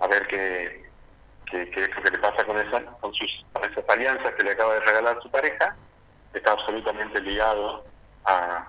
[0.00, 0.84] a ver qué,
[1.50, 4.52] qué, qué es lo que le pasa con, esa, con, sus, esas alianzas que le
[4.52, 5.74] acaba de regalar su pareja.
[6.34, 7.86] Está absolutamente ligado
[8.26, 8.68] a,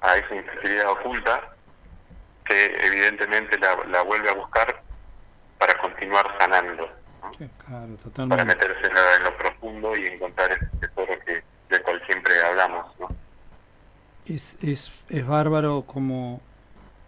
[0.00, 1.52] a esa infertilidad oculta
[2.46, 4.80] que evidentemente la, la vuelve a buscar
[5.58, 6.88] para continuar sanando
[8.28, 12.86] para meterse en lo, profundo y encontrar ese tesoro que, del cual siempre hablamos.
[12.98, 13.08] ¿no?
[14.26, 16.40] Es, es, es bárbaro como,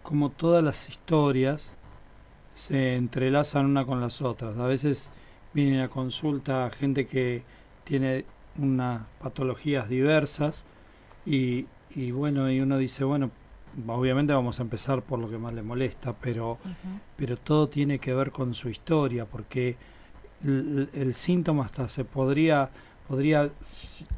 [0.03, 1.75] como todas las historias
[2.53, 4.57] se entrelazan una con las otras.
[4.57, 5.11] A veces
[5.53, 7.43] viene a consulta gente que
[7.83, 8.25] tiene
[8.57, 10.65] unas patologías diversas
[11.25, 13.31] y, y bueno, y uno dice, bueno,
[13.87, 16.57] obviamente vamos a empezar por lo que más le molesta, pero,
[17.15, 19.77] pero todo tiene que ver con su historia, porque
[20.43, 22.69] el, síntoma hasta se podría,
[23.07, 23.49] podría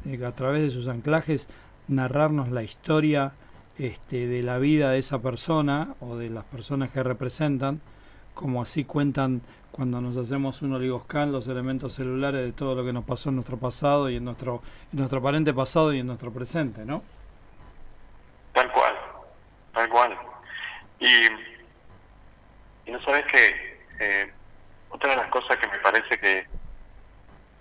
[0.06, 1.48] eh, a través de sus anclajes
[1.88, 3.32] narrarnos la historia
[3.78, 7.80] este, de la vida de esa persona o de las personas que representan,
[8.34, 12.92] como así cuentan cuando nos hacemos un oligoscan los elementos celulares de todo lo que
[12.92, 16.30] nos pasó en nuestro pasado y en nuestro, en nuestro aparente pasado y en nuestro
[16.32, 17.02] presente, ¿no?
[18.52, 18.94] Tal cual,
[19.72, 20.18] tal cual.
[21.00, 21.26] Y,
[22.86, 24.32] y no sabes que eh,
[24.92, 26.46] otra de las cosas que me parece que,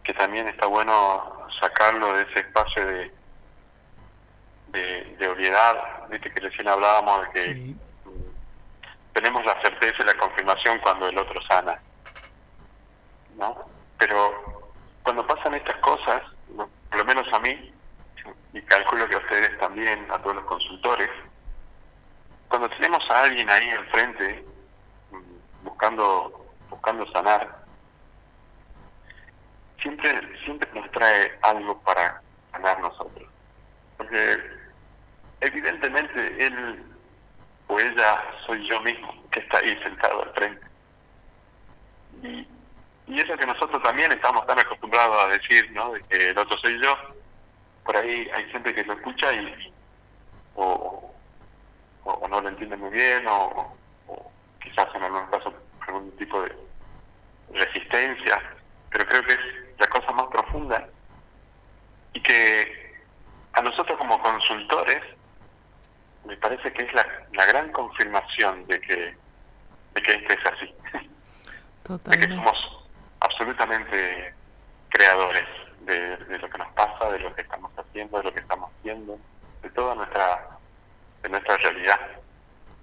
[0.04, 3.12] que también está bueno sacarlo de ese espacio de,
[4.67, 7.76] de, de obviedad, viste que recién hablábamos de que
[9.13, 11.80] tenemos la certeza y la confirmación cuando el otro sana,
[13.38, 13.58] ¿no?
[13.98, 14.72] Pero
[15.04, 16.22] cuando pasan estas cosas,
[16.56, 17.74] por lo menos a mí,
[18.54, 21.10] y calculo que a ustedes también, a todos los consultores,
[22.48, 24.46] cuando tenemos a alguien ahí enfrente
[25.12, 26.40] mm, buscando
[26.71, 27.47] buscando sanar,
[29.81, 33.29] siempre, siempre nos trae algo para sanar nosotros.
[33.97, 34.39] Porque
[35.41, 36.84] evidentemente él
[37.67, 40.67] o ella soy yo mismo que está ahí sentado al frente.
[42.23, 42.47] Y,
[43.07, 45.91] y eso que nosotros también estamos tan acostumbrados a decir, ¿no?
[45.91, 46.97] De que el otro soy yo.
[47.84, 49.73] Por ahí hay gente que lo escucha y
[50.55, 51.13] o,
[52.03, 53.75] o, no lo entiende muy bien o,
[54.07, 54.31] o
[54.62, 55.53] quizás en algún caso
[55.88, 56.56] algún tipo de
[57.54, 58.41] resistencia,
[58.89, 59.39] pero creo que es
[59.80, 60.88] la cosa más profunda
[62.13, 62.96] y que
[63.54, 65.02] a nosotros como consultores
[66.26, 69.17] me parece que es la, la gran confirmación de que
[69.94, 70.74] de que esto es así,
[72.10, 72.88] de que somos
[73.20, 74.34] absolutamente
[74.88, 75.46] creadores
[75.82, 78.72] de, de lo que nos pasa, de lo que estamos haciendo, de lo que estamos
[78.80, 79.20] haciendo,
[79.62, 80.58] de toda nuestra
[81.24, 82.00] de nuestra realidad.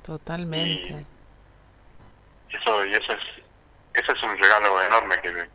[0.04, 0.90] Totalmente.
[0.90, 1.06] Y
[2.50, 3.20] eso y eso es
[3.94, 5.48] eso es un regalo enorme que,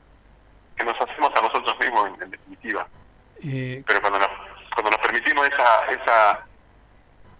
[0.75, 2.87] que nos hacemos a nosotros mismos en, definitiva.
[3.43, 4.29] Eh, Pero cuando nos,
[4.73, 6.45] cuando nos permitimos esa esa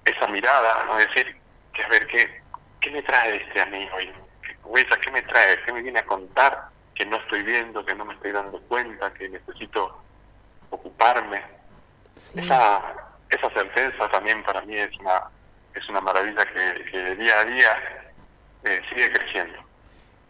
[0.06, 0.96] esa mirada, ¿no?
[0.98, 1.36] decir,
[1.74, 2.42] que a ver, ¿qué,
[2.82, 4.00] qué me trae este amigo?
[4.02, 4.12] Y,
[5.02, 5.62] ¿qué me trae?
[5.64, 9.14] ¿Qué me viene a contar que no estoy viendo, que no me estoy dando cuenta,
[9.14, 10.02] que necesito
[10.70, 11.42] ocuparme?
[12.36, 12.82] Esa,
[13.30, 15.24] esa certeza también para mí es una
[15.74, 18.03] es una maravilla que, que día a día
[18.66, 19.60] eh, sigue creciendo.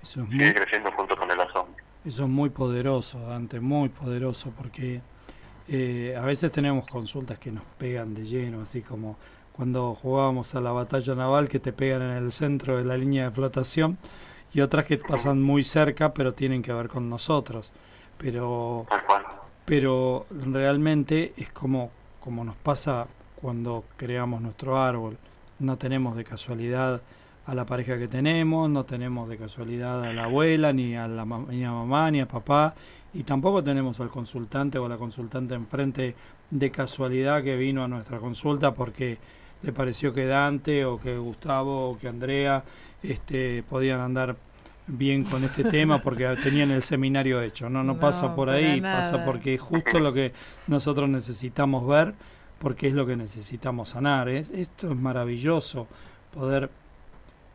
[0.01, 1.83] Eso es muy, creciendo junto con el asombro.
[2.05, 5.01] Eso es muy poderoso, Dante, muy poderoso, porque
[5.69, 9.17] eh, a veces tenemos consultas que nos pegan de lleno, así como
[9.53, 13.25] cuando jugábamos a la batalla naval que te pegan en el centro de la línea
[13.25, 13.97] de flotación,
[14.53, 17.71] y otras que pasan muy cerca, pero tienen que ver con nosotros.
[18.17, 18.85] Pero,
[19.65, 23.07] pero realmente es como, como nos pasa
[23.41, 25.17] cuando creamos nuestro árbol.
[25.59, 27.01] No tenemos de casualidad
[27.45, 31.25] a la pareja que tenemos, no tenemos de casualidad a la abuela, ni a la
[31.25, 32.73] ni a mamá, ni a papá,
[33.13, 36.15] y tampoco tenemos al consultante o a la consultante enfrente
[36.49, 39.17] de casualidad que vino a nuestra consulta porque
[39.61, 42.63] le pareció que Dante o que Gustavo o que Andrea
[43.01, 44.35] este, podían andar
[44.87, 47.69] bien con este tema porque tenían el seminario hecho.
[47.69, 50.33] No, no, pasa por ahí, pasa porque es justo lo que
[50.67, 52.13] nosotros necesitamos ver,
[52.59, 54.29] porque es lo que necesitamos sanar.
[54.29, 55.87] Es, esto es maravilloso,
[56.33, 56.69] poder,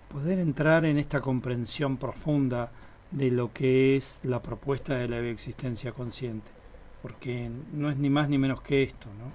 [0.09, 2.71] poder entrar en esta comprensión profunda
[3.11, 6.51] de lo que es la propuesta de la bioexistencia consciente,
[7.03, 9.33] porque no es ni más ni menos que esto, ¿no?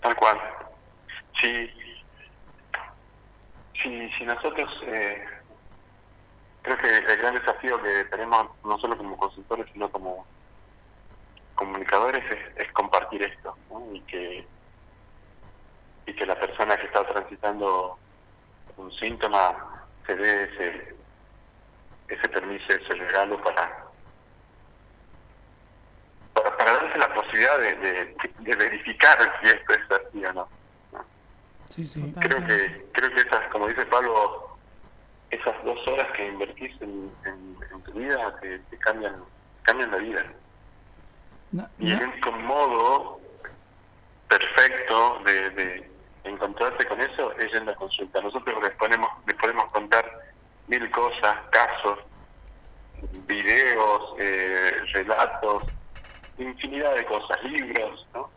[0.00, 0.38] Tal cual.
[1.40, 1.70] Sí,
[3.82, 5.24] si, si nosotros eh,
[6.66, 10.26] creo que el gran desafío que tenemos no solo como consultores sino como
[11.54, 12.24] comunicadores
[12.56, 13.56] es, compartir esto
[13.92, 14.46] y que
[16.06, 17.98] y que la persona que está transitando
[18.76, 20.94] un síntoma se dé ese
[22.08, 23.84] ese permiso ese regalo para
[26.34, 30.48] para, darse la posibilidad de, verificar si esto es así o no
[31.68, 32.12] Sí, sí.
[32.20, 34.56] Creo que, creo que esas, como dice Pablo,
[35.30, 37.10] esas dos horas que invertís en,
[37.84, 39.16] tu vida te, cambian,
[39.62, 40.26] cambian la vida.
[41.78, 43.20] Y el único modo
[44.28, 45.90] perfecto de, de
[46.36, 48.20] encontrarte con eso es en la consulta.
[48.20, 50.04] Nosotros les, ponemos, les podemos contar
[50.68, 51.98] mil cosas, casos,
[53.26, 55.64] videos, eh, relatos,
[56.38, 58.30] infinidad de cosas, libros, ¿no?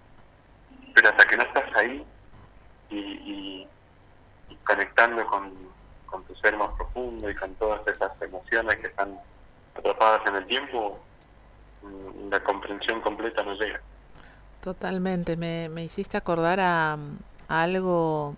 [0.93, 2.05] Pero hasta que no estás ahí,
[2.89, 3.67] y,
[4.65, 5.53] conectando con,
[6.25, 9.19] tu ser más profundo y con todas esas emociones que están
[9.75, 10.99] atrapadas en el tiempo,
[11.81, 13.79] mm, la comprensión completa no llega.
[14.61, 16.97] Totalmente, me, me hiciste acordar a,
[17.49, 18.35] algo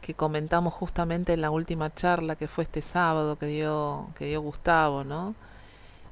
[0.00, 4.40] que comentamos justamente en la última charla que fue este sábado que dio que dio
[4.42, 5.34] Gustavo, ¿no?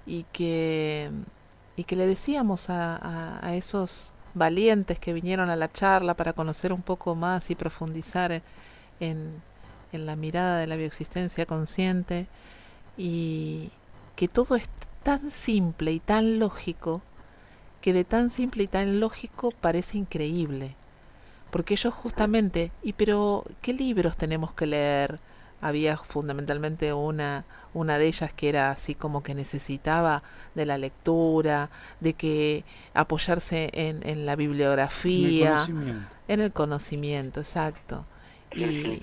[0.06, 1.10] Y que
[1.76, 6.72] y que le decíamos a, a esos valientes que vinieron a la charla para conocer
[6.72, 8.42] un poco más y profundizar
[9.00, 9.42] en,
[9.92, 12.26] en la mirada de la bioexistencia consciente
[12.96, 13.70] y
[14.16, 14.68] que todo es
[15.02, 17.02] tan simple y tan lógico
[17.80, 20.76] que de tan simple y tan lógico parece increíble.
[21.50, 25.20] Porque ellos justamente, y pero, ¿qué libros tenemos que leer?
[25.60, 30.22] había fundamentalmente una, una de ellas que era así como que necesitaba
[30.54, 35.66] de la lectura, de que apoyarse en, en la bibliografía,
[36.28, 38.06] en el conocimiento, exacto.
[38.54, 39.00] Y,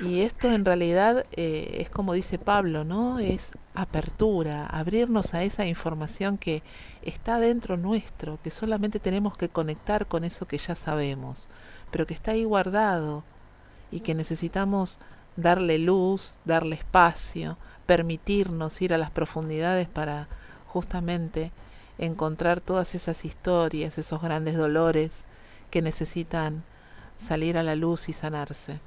[0.00, 3.18] y esto en realidad eh, es como dice Pablo, ¿no?
[3.20, 6.62] Es apertura, abrirnos a esa información que
[7.04, 11.48] está dentro nuestro, que solamente tenemos que conectar con eso que ya sabemos,
[11.90, 13.24] pero que está ahí guardado
[13.90, 14.98] y que necesitamos
[15.36, 20.28] darle luz, darle espacio, permitirnos ir a las profundidades para
[20.66, 21.52] justamente
[21.98, 25.24] encontrar todas esas historias, esos grandes dolores
[25.70, 26.64] que necesitan
[27.16, 28.80] salir a la luz y sanarse.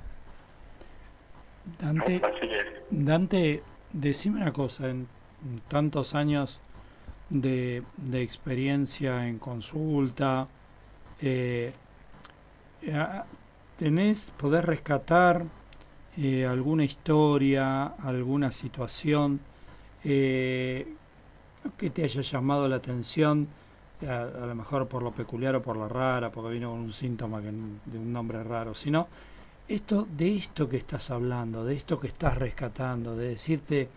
[1.80, 2.22] Dante,
[2.90, 5.08] Dante decime una cosa, en
[5.68, 6.60] tantos años
[7.30, 10.48] de, de experiencia en consulta,
[11.22, 11.72] eh,
[13.78, 15.46] ¿tenés, poder rescatar
[16.18, 19.40] eh, alguna historia, alguna situación
[20.04, 20.88] eh,
[21.78, 23.48] que te haya llamado la atención,
[24.08, 27.42] a, lo mejor por lo peculiar o por la rara, porque vino con un síntoma
[27.42, 29.08] de un nombre raro, sino
[29.68, 33.90] esto de esto que estás hablando, de esto que estás rescatando, de decirte,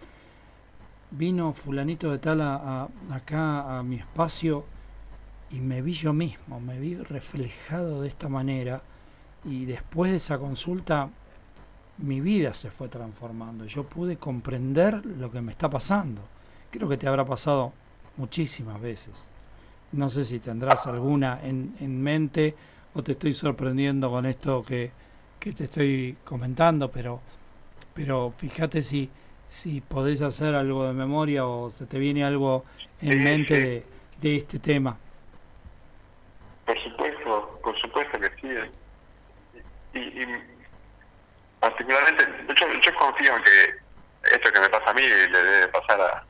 [1.11, 4.64] vino fulanito de tal acá a mi espacio
[5.51, 8.83] y me vi yo mismo, me vi reflejado de esta manera
[9.44, 11.09] y después de esa consulta
[11.99, 13.64] mi vida se fue transformando.
[13.66, 16.23] Yo pude comprender lo que me está pasando.
[16.70, 17.73] Creo que te habrá pasado
[18.16, 19.27] muchísimas veces.
[19.92, 22.55] No sé si tendrás alguna en, en mente
[22.94, 24.92] o te estoy sorprendiendo con esto que,
[25.38, 27.20] que te estoy comentando, pero,
[27.94, 29.11] pero fíjate si,
[29.50, 32.64] si podés hacer algo de memoria o se te viene algo
[33.02, 33.84] en mente de,
[34.20, 34.96] de este tema.
[36.64, 39.60] Por supuesto, por supuesto que sí.
[39.92, 40.26] Y, y
[41.59, 42.24] particularmente,
[42.55, 43.74] yo, yo confío en que
[44.36, 46.24] esto que me pasa a mí le debe pasar a,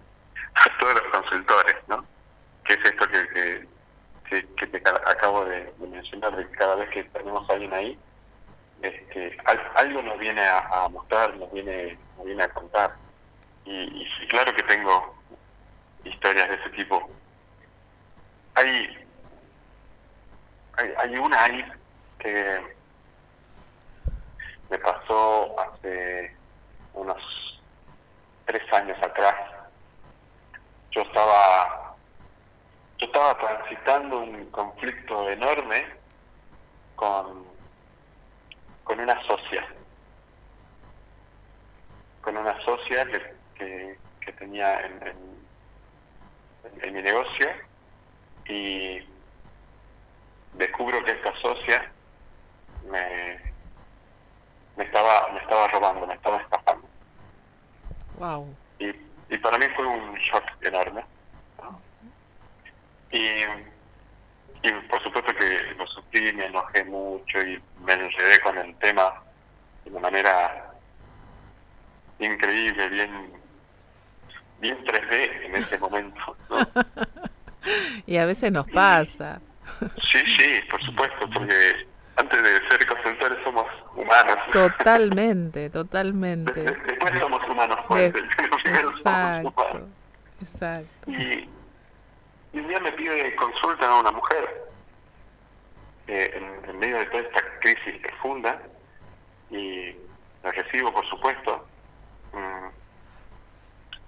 [0.79, 2.03] todos los consultores, ¿no?
[2.65, 3.67] Que es esto que,
[4.31, 7.99] que, que, te acabo de, mencionar, de que cada vez que tenemos a alguien ahí,
[8.81, 9.37] este,
[9.75, 12.95] algo nos viene a, mostrar, nos viene, nos viene a contar.
[13.73, 15.15] Y, claro que tengo
[16.05, 17.09] historias de ese tipo.
[18.55, 19.07] Hay,
[20.77, 21.65] hay, hay una ahí
[22.19, 22.77] que
[24.69, 26.37] me pasó hace
[26.95, 27.63] unos
[28.47, 29.37] tres años atrás.
[30.91, 31.95] Yo estaba,
[32.99, 35.87] yo estaba transitando un conflicto enorme
[36.97, 37.47] con,
[38.83, 39.65] con una socia,
[42.21, 47.49] con una socia que, que, que tenía en, en, en mi negocio
[48.49, 48.99] y
[50.55, 51.93] descubro que esta socia
[52.91, 53.39] me,
[54.77, 56.89] me estaba me estaba robando, me estaba estafando.
[58.19, 58.57] Wow.
[58.79, 58.89] Y,
[59.29, 61.05] y para mí fue un shock enorme.
[61.63, 61.81] ¿no?
[63.13, 63.45] Y,
[64.63, 69.23] y por supuesto que lo sufrí, me enojé mucho y me enredé con el tema
[69.85, 70.73] de una manera
[72.19, 73.40] increíble, bien
[74.61, 76.37] bien 3D en ese momento.
[76.49, 76.59] ¿no?
[78.07, 79.41] Y a veces nos pasa.
[80.11, 81.87] Sí, sí, por supuesto, porque
[82.17, 84.37] antes de ser consultores somos humanos.
[84.51, 86.53] Totalmente, totalmente.
[86.63, 89.89] De- Después somos humanos, pues, primero somos Exacto, humanos.
[90.43, 91.11] exacto.
[91.11, 91.49] Y,
[92.55, 94.65] y un día me pide consulta a una mujer
[96.09, 98.61] eh, en, en medio de toda esta crisis profunda
[99.51, 99.95] y
[100.43, 101.67] la recibo, por supuesto.
[102.33, 102.69] Mm,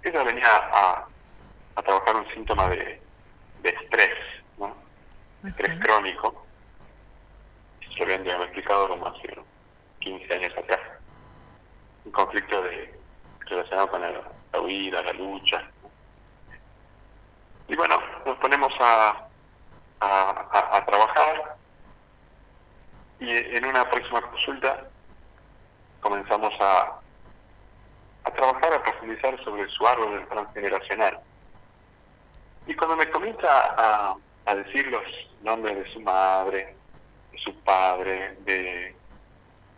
[0.03, 1.05] ella venía a,
[1.75, 3.01] a trabajar un síntoma de,
[3.61, 4.15] de estrés,
[4.57, 4.75] ¿no?
[5.45, 6.45] Estrés crónico.
[7.93, 9.45] Se lo habían diagnosticado como hace unos
[9.99, 10.79] 15 años atrás.
[12.05, 12.99] Un conflicto de,
[13.41, 14.11] relacionado con la,
[14.51, 15.63] la huida, la lucha,
[17.67, 19.25] y bueno, nos ponemos a,
[20.01, 21.55] a, a- a trabajar
[23.19, 24.85] y en una próxima consulta
[26.01, 26.99] comenzamos a,
[28.23, 31.19] a trabajar, a profundizar sobre su árbol transgeneracional.
[32.67, 34.15] Y cuando me comienza a,
[34.45, 35.03] a decir los
[35.41, 36.75] nombres de su madre,
[37.31, 38.95] de su padre, de,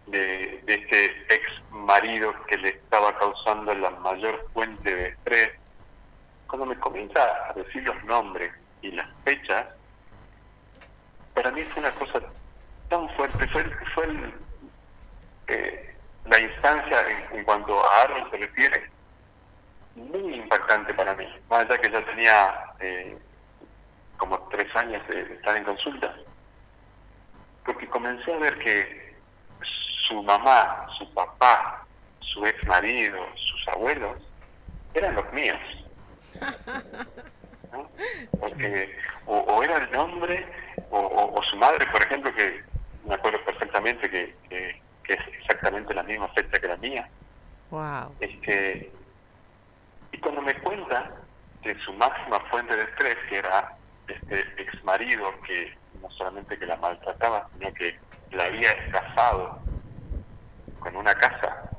[0.07, 5.51] de, este ex marido que le estaba causando la mayor fuente de estrés,
[6.47, 9.67] cuando me comienza a decir los nombres y las fechas,
[11.33, 12.21] para mí fue una cosa
[12.89, 14.33] tan fuerte, fue, fue el,
[15.47, 15.94] eh,
[16.25, 16.97] la instancia
[17.31, 18.89] en, en cuanto a árbol se refiere,
[19.95, 23.17] muy impactante para mí, más allá que ya tenía eh,
[24.17, 26.13] como tres años de, estar en consulta,
[27.65, 29.15] porque comencé a ver que
[30.07, 31.85] su mamá, su papá,
[32.19, 34.17] su ex marido, sus abuelos,
[34.93, 35.59] eran los míos.
[37.71, 37.89] ¿no?
[38.39, 38.95] Porque
[39.25, 40.45] o, o era el nombre
[40.91, 42.61] o, o- o su madre, por ejemplo, que
[43.05, 47.07] me acuerdo perfectamente que, que, que es exactamente la misma fecha que la mía.
[47.71, 48.15] Wow.
[48.19, 48.91] Este,
[50.11, 51.11] y cuando me cuenta
[51.63, 53.75] de su máxima fuente de estrés, que era
[54.07, 57.97] este ex marido que no solamente que la maltrataba, sino que
[58.31, 59.59] la había estafado
[60.79, 61.69] con una casa,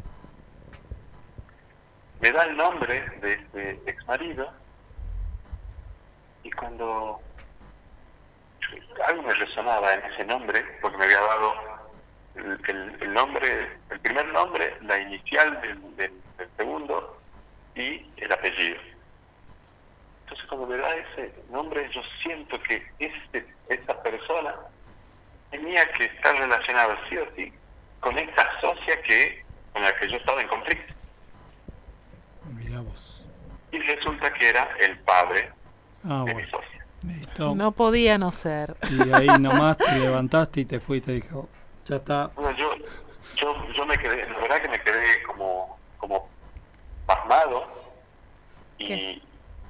[2.21, 4.51] me da el nombre de este ex marido
[6.43, 7.21] y cuando
[9.07, 11.76] algo me resonaba en ese nombre, porque me había dado
[12.37, 17.21] el, el- el nombre, el primer nombre, la inicial del, del- del segundo
[17.75, 18.79] y el apellido.
[20.25, 24.55] Entonces cuando me da ese nombre yo siento que este, esa persona
[25.51, 27.53] tenía que estar relacionada sí o sí
[28.01, 30.93] con esta socia que con la que yo estaba en conflicto.
[32.55, 33.29] Mirá vos.
[33.73, 35.51] Y resulta que era el padre
[36.05, 36.87] Ah, de mi socia.
[37.03, 37.55] Listo.
[37.55, 38.77] No podía no ser.
[38.91, 41.49] Y ahí nomás te levantaste y te fuiste y dijo,
[41.87, 42.27] ya está.
[42.35, 42.75] Bueno, yo,
[43.37, 46.29] yo, yo me quedé, la verdad que me quedé como, como
[47.07, 47.67] pasmado
[48.79, 49.23] y, ¿Qué?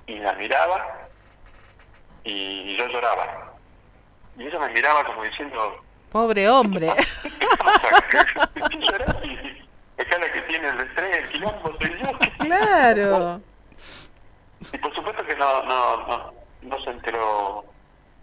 [0.07, 1.09] y la miraba
[2.25, 3.53] y yo lloraba.
[4.39, 6.93] Y ella me miraba como diciendo, Pobre hombre.
[7.39, 8.05] ¿qué pasa?
[10.33, 12.11] Que tiene el estrés, el quilombo soy yo.
[12.39, 13.41] Claro.
[14.73, 17.65] Y por supuesto que no, no, no, no se enteró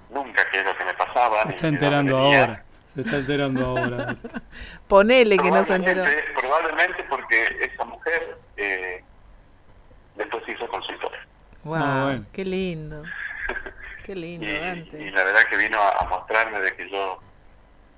[0.10, 1.44] nunca qué es lo que me pasaba.
[1.44, 2.40] Se está enterando venía.
[2.42, 2.64] ahora.
[2.96, 4.16] Se está enterando ahora.
[4.88, 6.04] Ponele que no se enteró.
[6.40, 9.04] Probablemente- porque esa mujer eh,
[10.16, 11.18] después se hizo consultora.
[11.64, 12.26] Wow, Ah, bueno.
[12.34, 13.04] qué lindo.
[14.04, 15.12] Qué Y, lindo, y Dante.
[15.12, 17.24] la verdad que vino a, a mostrarme de que yo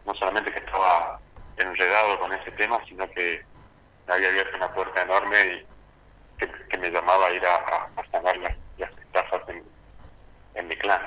[0.05, 1.19] no solamente que estaba
[1.57, 3.43] enredado con ese tema, sino que
[4.07, 5.65] me había abierto una puerta enorme y
[6.37, 9.63] que, que me llamaba a ir a, a- a sanar las, las estafas en,
[10.53, 11.01] en mi clan.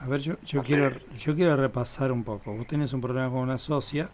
[0.00, 2.54] A ver, yo, yo quiero yo quiero repasar un poco.
[2.54, 4.08] Vos tenés un problema con una socia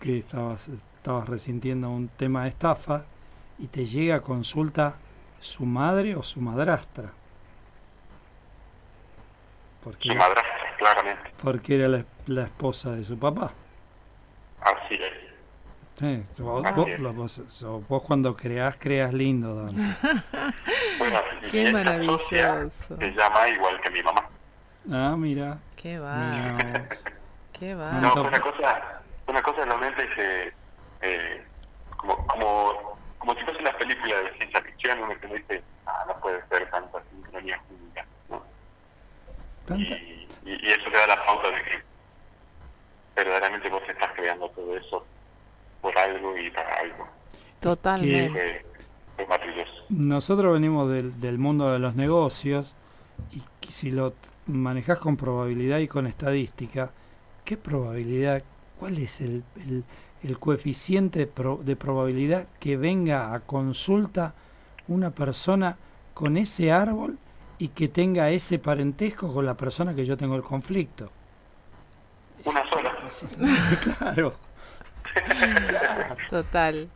[0.00, 3.04] que estabas, estabas resintiendo un tema de estafa
[3.58, 4.94] y te llega a consulta
[5.40, 7.10] su madre o su madrastra.
[9.82, 11.30] Porque, Su madrastra, claramente.
[11.42, 13.52] porque era la, la esposa de su papá.
[14.60, 15.24] Así es.
[15.98, 17.00] Sí, vos, Así es.
[17.00, 19.82] lo- vos- so- vos cuando creás, creas lindo, Dante.
[20.98, 21.18] Bueno,
[21.50, 22.96] Qué maravilloso.
[22.98, 24.28] Se llama igual que mi mamá.
[24.92, 25.58] Ah, mira.
[25.76, 26.88] Qué va, mira
[27.54, 27.92] qué va.
[27.92, 30.52] No, una cosa, una cosa realmente que,
[31.00, 31.44] eh,
[31.96, 36.20] como, como, como si fuese las películas de ciencia ficción, uno que dice, ah, no
[36.20, 38.06] puede ser tanta sincronía única.
[38.28, 39.76] ¿no?
[39.76, 41.82] Y, y, eso te da la pauta de que
[43.16, 45.06] verdaderamente vos estás creando todo eso
[45.80, 47.08] por algo y para algo.
[47.60, 48.66] Totalmente.
[49.88, 52.74] Nosotros venimos del, del mundo de los negocios
[53.30, 53.40] y
[53.74, 54.14] si lo
[54.46, 56.92] manejas con probabilidad y con estadística,
[57.44, 58.40] ¿qué probabilidad,
[58.78, 59.42] cuál es el,
[60.22, 64.32] el, coeficiente de, de probabilidad que venga a consulta
[64.86, 65.76] una persona
[66.14, 67.18] con ese árbol
[67.58, 71.10] y que tenga ese parentesco con la persona que yo tengo el conflicto?
[72.44, 72.96] Una sola.
[73.98, 74.34] claro.
[76.30, 76.88] Total.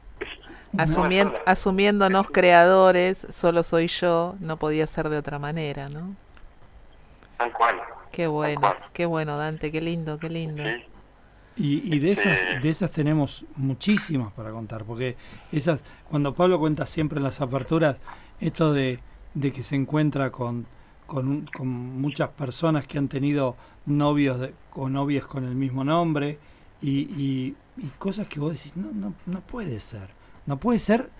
[1.45, 6.15] asumiéndonos creadores, solo soy yo, no podía ser de otra manera, ¿no?
[7.39, 7.77] Tal cual.
[8.13, 10.65] Qué bueno, qué bueno, Dante, qué lindo, qué lindo.
[11.57, 15.17] Y, y de esas de esas tenemos muchísimas para contar, porque
[15.51, 17.99] esas cuando Pablo cuenta siempre en las aperturas
[18.41, 19.01] esto de,
[19.35, 20.67] de que se encuentra con,
[21.07, 26.39] con, con muchas personas que han tenido novios de, o novias con el mismo nombre
[26.81, 30.11] y, y, y cosas que vos decís, no, no, no puede ser.
[30.47, 31.11] No puede ser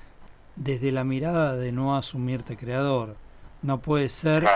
[0.55, 3.17] desde la mirada de no asumirte creador.
[3.63, 4.47] No puede ser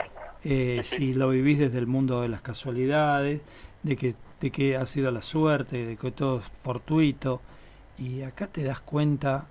[0.45, 3.41] eh, si lo vivís desde el mundo de las casualidades,
[3.83, 7.41] de que, de que ha sido la suerte, de que todo es fortuito.
[7.99, 9.47] Y acá te das cuenta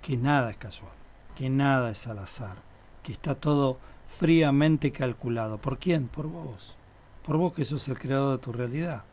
[0.00, 0.92] que nada es casual,
[1.36, 2.56] que nada es al azar,
[3.02, 3.78] que está todo
[4.18, 5.58] fríamente calculado.
[5.58, 6.08] ¿Por quién?
[6.08, 6.76] Por vos.
[7.24, 9.04] Por vos que sos el creador de tu realidad.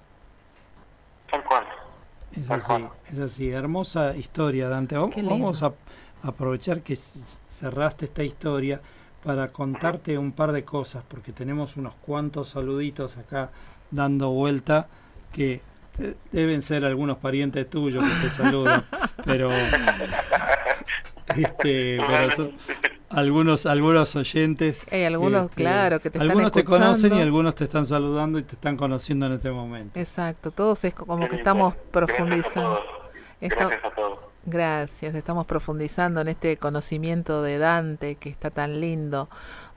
[1.30, 1.65] Tal cual.
[2.36, 2.73] Es así,
[3.11, 3.49] es así.
[3.49, 4.97] Hermosa historia, Dante.
[4.97, 5.73] Vamos, a
[6.23, 8.82] aprovechar que cerraste esta historia
[9.24, 13.49] para contarte un par de cosas, porque tenemos unos cuantos saluditos acá
[13.91, 14.88] dando vuelta
[15.34, 15.61] que
[16.32, 18.86] deben ser algunos parientes tuyos que te saludan,
[19.26, 19.51] pero
[21.36, 22.51] este, pero
[23.09, 27.65] algunos algunos oyentes hay algunos este, claro que te algunos te conocen y algunos te
[27.65, 29.99] están saludando y te están conociendo en este momento.
[29.99, 32.80] Exacto todos es como que estamos profundizando.
[33.41, 39.27] Gracias a todos Gracias, estamos profundizando en este conocimiento de Dante que está tan lindo.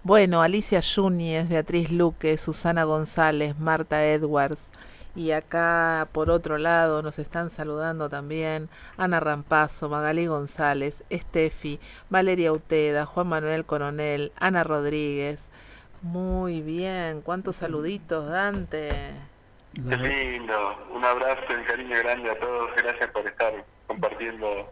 [0.05, 4.71] Bueno, Alicia Yúñez, Beatriz Luque, Susana González, Marta Edwards,
[5.17, 12.53] y acá por otro lado nos están saludando también Ana Rampazo, Magalí González, Estefi, Valeria
[12.53, 15.49] Uteda, Juan Manuel Coronel, Ana Rodríguez.
[16.03, 18.89] Muy bien, cuántos saluditos, Dante.
[19.75, 24.71] Qué lindo, un abrazo y cariño grande a todos, gracias por estar compartiendo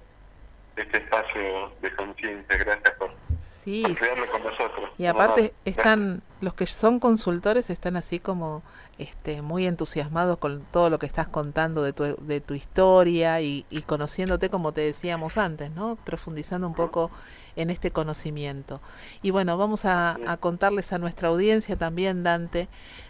[0.77, 2.57] este espacio de conciencia.
[2.57, 4.91] Gracias por, sí, crearlo con nosotros.
[4.99, 8.63] Y aparte están los que son consultores están así como
[8.99, 13.67] este muy entusiasmados con todo lo que estás contando de tu, de tu historia y,
[13.71, 15.97] y conociéndote como te decíamos antes, ¿no?
[15.97, 17.11] Profundizando un poco
[17.57, 18.81] en este conocimiento.
[19.23, 22.69] Y bueno, vamos a, a contarles a nuestra audiencia también, Dante,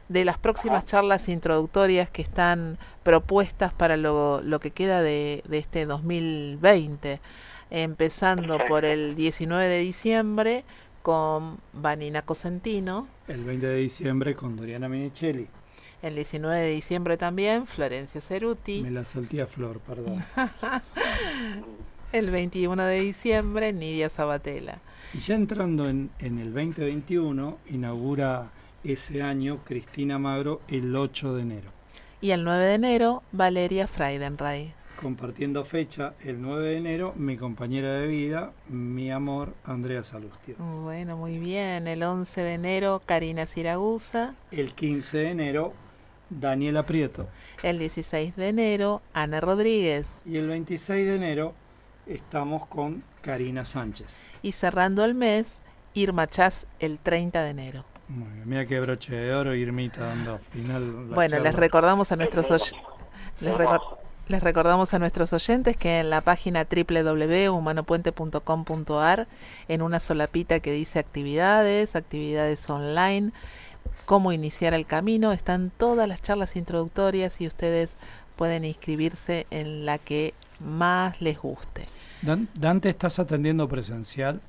[0.09, 5.59] de las próximas charlas introductorias que están propuestas para lo, lo que queda de, de
[5.59, 7.21] este 2020,
[7.71, 10.65] empezando por el 19 de diciembre
[11.03, 13.07] con Vanina Cosentino.
[13.29, 15.49] El 20 de diciembre con Doriana Minichelli.
[16.03, 18.83] El 19 de diciembre también Florencia Ceruti.
[18.83, 20.25] Me la salté a Flor, perdón.
[22.13, 24.81] el 21 de diciembre Nidia Sabatella.
[25.15, 28.51] Y ya entrando en, en el 2021 inaugura
[28.85, 31.71] ese año Cristina Magro el 8 de enero.
[32.21, 34.75] Y el 9 de enero Valeria Freidenreich.
[35.01, 40.57] Compartiendo fecha el 9 de enero, mi compañera de vida, mi amor, Andrea Salustio.
[40.59, 41.87] Bueno, muy bien.
[41.87, 44.35] El 11 de enero, Karina Siragusa.
[44.51, 45.73] El 15 de enero,
[46.29, 47.29] Daniela Prieto.
[47.63, 50.07] El 16 de enero, Ana Rodríguez.
[50.27, 51.55] Y el 26 de enero,
[52.11, 54.19] estamos con Karina Sánchez.
[54.43, 55.55] Y cerrando el mes,
[55.95, 57.87] Irma Chas el 30 de enero.
[58.45, 60.83] Mira qué broche de oro, Irmita, dando final.
[61.15, 62.75] Bueno, les recordamos a nuestros
[63.41, 63.57] les,
[64.27, 69.29] les recordamos a nuestros oyentes que en la página www.humanopuente.com.ar,
[69.69, 73.31] en una solapita que dice actividades, actividades online,
[74.07, 77.93] cómo iniciar el camino, están todas las charlas introductorias y ustedes
[78.35, 81.87] pueden inscribirse en la que más les guste.
[82.23, 84.41] Dante, ¿estás atendiendo presencial?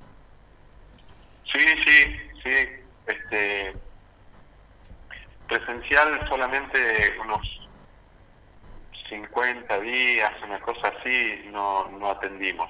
[1.51, 3.73] Sí, sí, sí este
[5.47, 6.77] presencial solamente
[7.23, 7.41] unos
[9.09, 12.69] 50 días, una cosa así, no, no atendimos.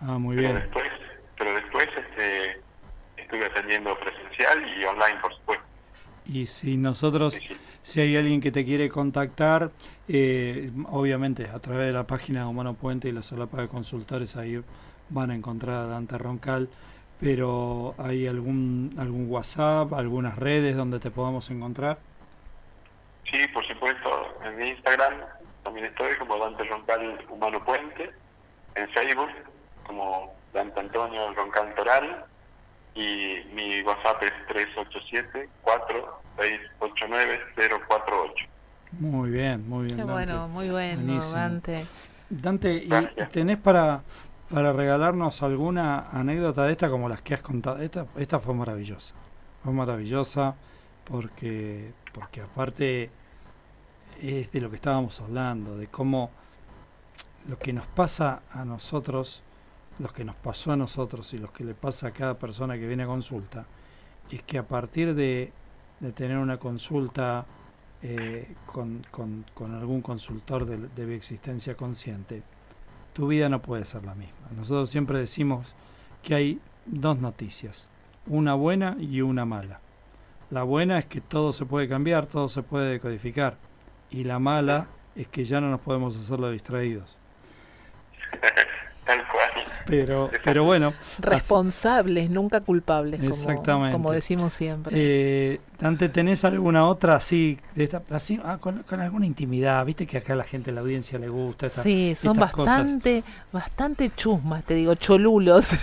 [0.00, 0.62] Ah, muy pero bien.
[0.62, 0.92] Después,
[1.36, 2.60] pero después este,
[3.16, 5.64] estuve atendiendo presencial y online, por supuesto.
[6.24, 7.38] Y si nosotros,
[7.82, 9.70] si hay alguien que te quiere contactar,
[10.08, 14.36] eh, obviamente a través de la página de Humano Puente y la solapa de consultores,
[14.36, 14.62] ahí
[15.08, 16.68] van a encontrar a Dante Roncal,
[17.20, 21.98] pero ¿hay algún, algún WhatsApp, algunas redes donde te podamos encontrar?
[23.30, 25.14] Sí, por supuesto, en mi Instagram
[25.64, 28.12] también estoy como Dante Roncal Humano Puente,
[28.76, 29.30] en Facebook
[29.84, 32.24] como Dante Antonio Roncal Toral.
[32.94, 37.40] Y mi WhatsApp es 387 4689
[37.88, 38.55] 048
[38.92, 39.96] Muy bien, muy bien.
[39.96, 41.86] Qué bueno, muy bueno, Dante.
[42.28, 42.90] Dante, ¿y
[43.30, 44.02] tenés para,
[44.50, 47.78] para regalarnos alguna anécdota de esta como las que has contado?
[47.78, 49.14] Esta, esta fue maravillosa,
[49.62, 50.54] fue maravillosa
[51.04, 53.10] porque, porque aparte
[54.20, 56.30] es de lo que estábamos hablando, de cómo
[57.48, 59.42] lo que nos pasa a nosotros,
[59.98, 62.86] lo que nos pasó a nosotros y lo que le pasa a cada persona que
[62.86, 63.66] viene a consulta,
[64.30, 65.52] es que a partir de,
[66.00, 67.46] de tener una consulta
[68.08, 72.44] eh, con, con, algún consultor de, de bioexistencia consciente,
[73.12, 74.46] tu vida no puede ser la misma.
[74.56, 75.74] Nosotros siempre decimos
[76.22, 77.88] que hay dos noticias,
[78.28, 79.80] una buena y una mala.
[80.50, 83.58] La buena es que todo se puede cambiar, todo se puede decodificar.
[84.08, 84.86] Y la mala
[85.16, 87.18] es que ya no nos podemos hacerlo distraídos.
[89.86, 90.92] Pero, pero bueno.
[91.18, 94.92] Responsables, nunca culpables, como, como decimos siempre.
[94.96, 99.84] Eh, Dante, ¿tenés alguna otra así, de así ah, con, alguna intimidad?
[99.84, 101.68] Viste que acá a la gente, a la audiencia le gusta.
[101.68, 103.22] sí, son bastante,
[103.52, 105.66] bastante chusmas, te digo, cholulos.
[105.66, 105.76] sí,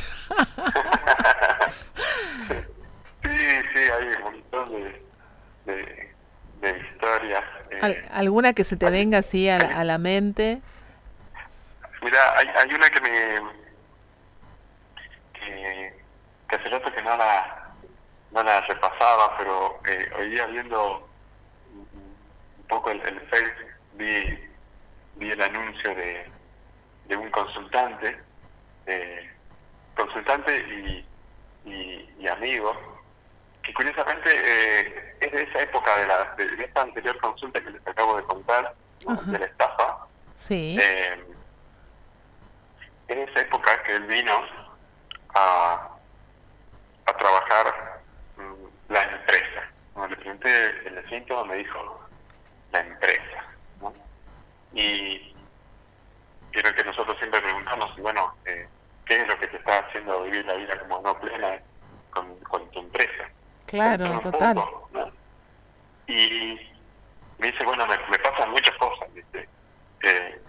[3.23, 4.69] sí, hay un montón
[5.65, 6.11] de,
[6.61, 7.43] de, historias.
[7.71, 8.05] Eh.
[8.11, 10.61] ¿Alguna que se te venga así a, a la mente?
[12.03, 13.62] Mira, hay, hay una que me
[15.45, 17.73] que hace rato que no la,
[18.31, 21.07] no la repasaba, pero eh, hoy día viendo
[21.71, 24.39] un poco el, el Facebook vi,
[25.15, 26.29] vi el anuncio de,
[27.05, 28.17] de un consultante,
[28.87, 29.29] eh,
[29.95, 31.05] consultante y,
[31.65, 32.73] y, amigo,
[33.61, 37.87] que curiosamente eh, es de esa época de, la, de, esta anterior consulta que les
[37.87, 38.73] acabo de contar,
[39.25, 40.07] de la estafa.
[40.33, 40.77] Sí.
[40.79, 41.23] Eh,
[43.09, 44.62] en esa época que él vino
[45.33, 45.89] a,
[47.05, 48.01] a trabajar
[48.37, 49.69] mm, la empresa.
[49.93, 52.01] Cuando le pregunté el síntoma, me dijo
[52.71, 53.45] la empresa.
[53.81, 53.93] ¿no?
[54.73, 55.33] Y
[56.51, 58.67] quiero que nosotros siempre preguntamos, bueno, eh,
[59.05, 61.59] ¿qué es lo que te está haciendo vivir la vida como no plena
[62.11, 63.29] con, con tu empresa?
[63.65, 64.63] Claro, total.
[66.07, 66.59] Y
[67.37, 69.09] me dice, bueno, me, me pasan muchas cosas.
[70.01, 70.41] Eh,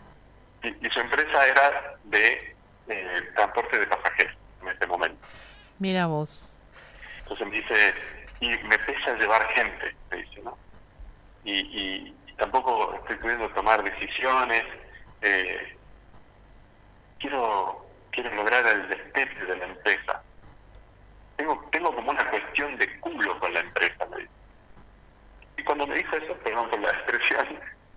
[0.62, 2.56] y, su empresa era de
[2.88, 4.33] eh, transporte de pasajeros
[4.94, 5.26] momento.
[5.78, 6.56] Mira vos.
[7.20, 7.94] Entonces me dice,
[8.40, 10.56] y me pesa llevar gente, me dice, ¿no?
[11.44, 14.64] Y, y, tampoco estoy pudiendo tomar decisiones.
[15.22, 15.76] Eh,
[17.18, 20.22] quiero quiero lograr el despete de la empresa.
[21.36, 24.30] Tengo, tengo como una cuestión de culo con la empresa, me dice.
[25.58, 27.46] Y cuando me dijo eso, perdón por la expresión,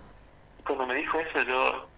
[0.66, 1.90] cuando me dijo eso yo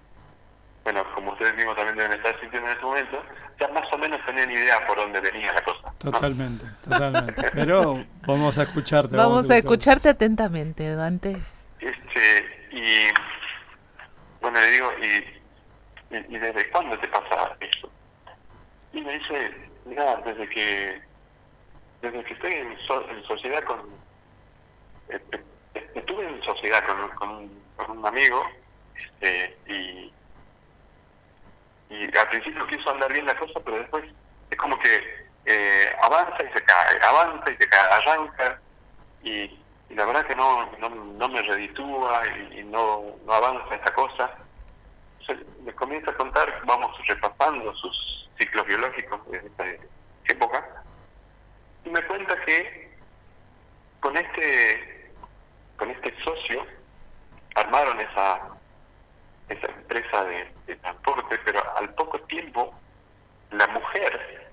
[0.92, 3.24] bueno, como ustedes mismos también deben estar sintiendo en ese momento,
[3.60, 5.94] ya más o menos tenían idea por dónde venía la cosa.
[6.00, 7.52] Totalmente, totalmente.
[7.54, 9.16] Pero vamos a escucharte.
[9.16, 11.38] Vamos, a, escucharte atentamente, Dante.
[11.80, 13.06] Este, y
[14.42, 17.92] bueno, le digo, ¿y, y, desde cuándo te pasa eso?
[18.92, 19.52] Y me dice,
[19.86, 21.02] mira, desde que
[22.02, 23.80] desde que estoy en, en sociedad con...
[25.10, 25.22] Eh,
[25.76, 28.44] eh, estuve en sociedad con, con, con un amigo
[28.96, 30.12] este, y
[31.90, 34.06] y al principio quiso andar bien la cosa, pero después
[34.50, 38.62] es como que eh, avanza y se cae, avanza y se cae, arranca
[39.24, 39.60] y,
[39.90, 42.22] la verdad que no, no, no me reditúa
[42.52, 44.30] y, no, no avanza esta cosa.
[45.20, 49.66] Entonces me comienza a contar, vamos repasando sus ciclos biológicos de esta
[50.26, 50.84] época,
[51.86, 52.96] y me cuenta que
[54.00, 55.12] con este,
[55.78, 56.66] con este socio
[57.56, 58.59] armaron esa,
[59.50, 62.74] esa empresa de de transporte, pero al poco tiempo
[63.52, 64.52] la mujer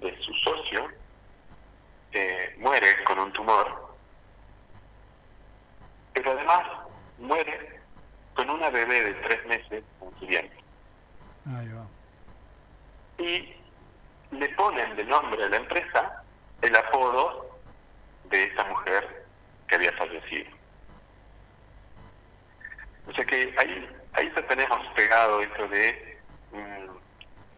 [0.00, 0.88] de su socio
[2.12, 3.96] eh, muere con un tumor,
[6.12, 6.66] pero además
[7.18, 7.80] muere
[8.34, 10.60] con una bebé de tres meses en su vientre.
[13.18, 13.54] Y
[14.32, 16.22] le ponen de nombre a la empresa
[16.60, 17.58] el apodo
[18.24, 19.24] de esa mujer
[19.68, 20.50] que había fallecido.
[23.08, 26.18] O sea que ahí ahí ya tenemos pegado esto de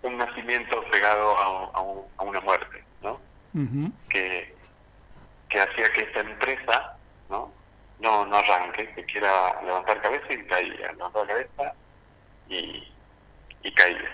[0.03, 3.21] un nacimiento pegado a, una muerte, ¿no?
[4.09, 4.55] que,
[5.49, 6.97] que hacía que esta empresa
[7.31, 7.53] no
[8.01, 11.73] no no arranque, que quiera levantar cabeza y caía, levantar cabeza
[12.49, 12.93] y,
[13.63, 14.11] y caía.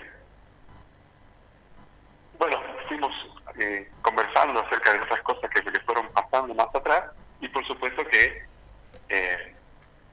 [2.39, 3.13] bueno, fuimos
[3.59, 7.05] eh, conversando acerca de otras cosas que le fueron pasando más atrás
[7.41, 8.43] y por supuesto que
[9.09, 9.55] eh,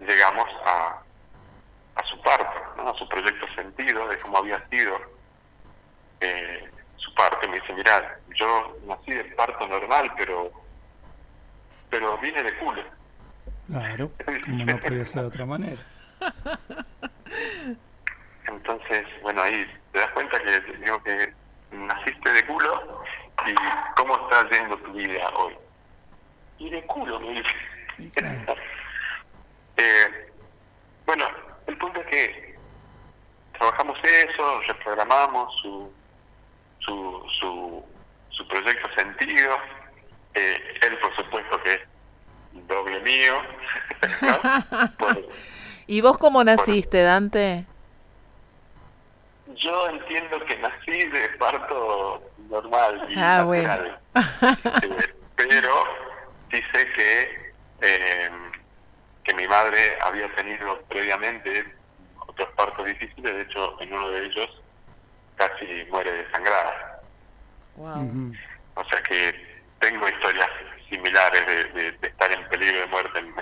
[0.01, 1.03] llegamos a,
[1.95, 4.97] a su parto, a su proyecto sentido de cómo había sido
[6.21, 7.49] eh, su parto.
[7.49, 10.51] Me dice, mira, yo nací de parto normal, pero
[11.93, 12.83] pero vine de culo.
[13.67, 14.11] Claro,
[14.45, 15.83] como no podía ser de otra manera.
[18.47, 21.33] Entonces, bueno, ahí te das cuenta que digo que
[21.71, 23.03] naciste de culo
[23.47, 23.55] y
[23.97, 25.55] cómo está yendo tu vida hoy.
[26.59, 27.51] Y de culo, me dice.
[29.77, 30.33] eh,
[31.05, 31.29] bueno,
[31.73, 32.55] el punto es que
[33.59, 35.93] trabajamos eso, reprogramamos su,
[36.81, 37.85] su, su,
[38.31, 39.57] su proyecto sentido.
[40.35, 41.81] Eh, él, por supuesto, que es
[42.67, 43.35] doble mío.
[45.87, 47.65] ¿Y vos cómo naciste, Dante?
[49.57, 53.99] Yo entiendo que nací de parto normal y ah, natural.
[54.15, 55.85] Eh, pero
[56.51, 58.31] sí sé que, eh,
[59.25, 61.65] que mi madre había tenido previamente
[62.27, 64.63] otros partos difíciles, de hecho en uno de ellos
[65.37, 67.01] casi muere desangrada.
[67.77, 68.33] Wow.
[68.75, 70.49] O sea que tengo historias
[70.89, 73.35] similares de, de, estar en peligro de muerte en,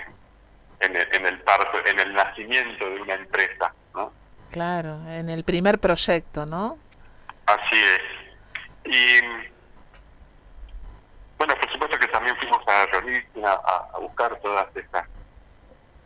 [0.81, 4.13] en, el, en el parto, en el nacimiento de una empresa, ¿no?
[4.51, 6.79] Claro, en el primer proyecto, ¿no?
[7.47, 8.03] Así es.
[8.85, 9.21] Y
[11.39, 15.07] bueno, por supuesto que también fuimos a reunir, a, a buscar todas estas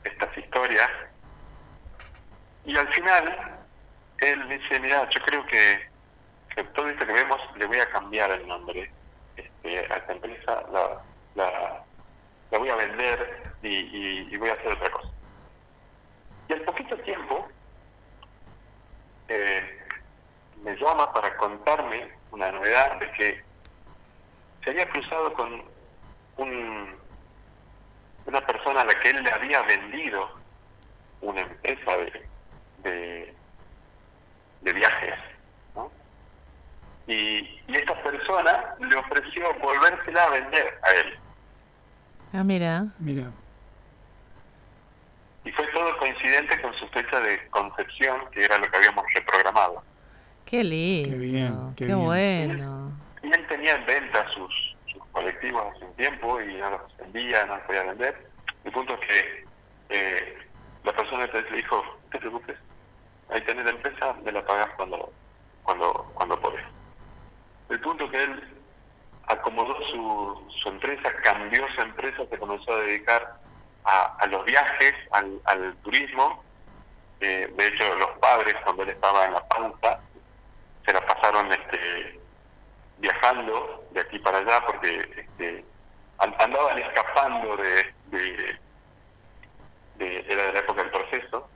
[0.05, 0.91] estas historias.
[2.65, 3.59] Y al final,
[4.19, 5.89] él dice, mira, yo creo que,
[6.55, 8.91] que todo esto que vemos le voy a cambiar el nombre
[9.37, 11.03] este, a esta empresa, la,
[11.35, 11.85] la,
[12.51, 15.09] la voy a vender y, y, y voy a hacer otra cosa.
[16.49, 17.49] Y al poquito tiempo,
[19.29, 19.81] eh,
[20.63, 23.45] me llama para contarme una novedad de que
[24.63, 25.65] se había cruzado con
[26.37, 26.97] un,
[28.27, 30.29] una persona a la que él le había vendido
[31.21, 32.29] una empresa de,
[32.83, 33.35] de,
[34.63, 35.15] de viajes.
[35.75, 35.91] ¿no?
[37.07, 41.19] Y, y esta persona le ofreció volvérsela a vender a él.
[42.33, 42.87] Ah, mira.
[42.99, 43.31] Mira.
[45.45, 49.83] Y fue todo coincidente con su fecha de concepción, que era lo que habíamos reprogramado.
[50.47, 51.11] Qué lindo.
[51.11, 52.05] Qué bien, qué qué bien.
[52.05, 52.93] bueno.
[53.23, 54.64] Y él tenía en venta sus, sus
[55.15, 58.29] colectivos hace un tiempo y no los vendía, no los podía vender.
[58.65, 59.45] El punto es que
[59.89, 60.39] eh,
[60.83, 62.59] la persona le dijo, no te preocupes,
[63.31, 65.13] ahí tenés la empresa, me la pagás cuando,
[65.63, 66.65] cuando, cuando podés.
[67.71, 68.55] El punto es que él
[69.29, 73.39] acomodó su, su empresa, cambió su empresa, se comenzó a dedicar
[73.85, 76.43] a, a los viajes, al, al turismo.
[77.21, 80.01] Eh, de hecho, los padres, cuando él estaba en la panza,
[80.85, 82.21] se la pasaron este,
[83.09, 85.65] viajando de aquí para allá porque este,
[86.19, 88.59] an- andaban escapando de, de,
[89.97, 91.51] de- era de la época del proceso.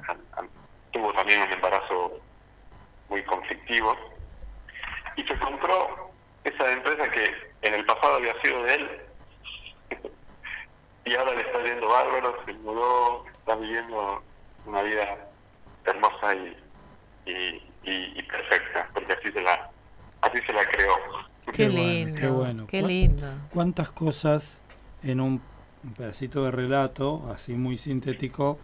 [0.00, 0.02] acá-
[0.36, 0.50] an-
[0.92, 2.20] tuvo también un embarazo
[3.08, 3.96] muy conflictivo.
[5.16, 6.12] Y se compró
[6.44, 9.00] esa empresa que en el pasado había sido de él.
[11.06, 14.24] Y ahora le está yendo bárbaro, se mudó, está viviendo
[14.64, 15.16] una vida
[15.84, 16.56] hermosa y,
[17.26, 17.32] y,
[17.84, 19.70] y, y perfecta, porque así se la
[20.36, 20.90] así se la creó.
[21.46, 22.20] Qué, Qué bueno, lindo.
[22.20, 22.66] qué bueno.
[22.66, 23.26] Qué ¿Cuál- lindo.
[23.52, 24.60] ¿Cuántas cosas
[25.02, 25.40] en un
[25.96, 28.58] pedacito de relato, así muy sintético,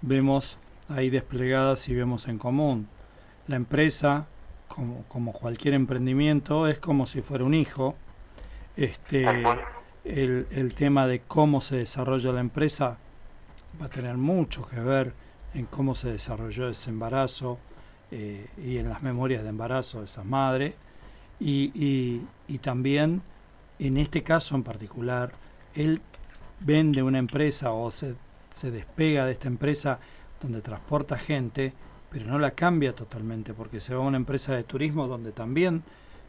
[0.00, 0.58] vemos
[0.88, 2.88] ahí desplegadas y vemos en común?
[3.46, 4.26] La empresa,
[4.68, 7.94] como, como cualquier emprendimiento, es como si fuera un hijo.
[8.76, 9.26] Este,
[10.04, 12.96] el, el tema de cómo se desarrolla la empresa
[13.80, 15.12] va a tener mucho que ver
[15.54, 17.58] en cómo se desarrolló ese embarazo
[18.10, 20.74] eh, y en las memorias de embarazo de esa madre.
[21.44, 23.22] Y, y, también,
[23.80, 25.32] en este caso en particular,
[25.74, 26.00] él
[26.60, 28.14] vende una empresa o se,
[28.50, 29.98] se despega de esta empresa
[30.40, 31.72] donde transporta gente,
[32.10, 35.82] pero no la cambia totalmente porque se va a una empresa de turismo donde también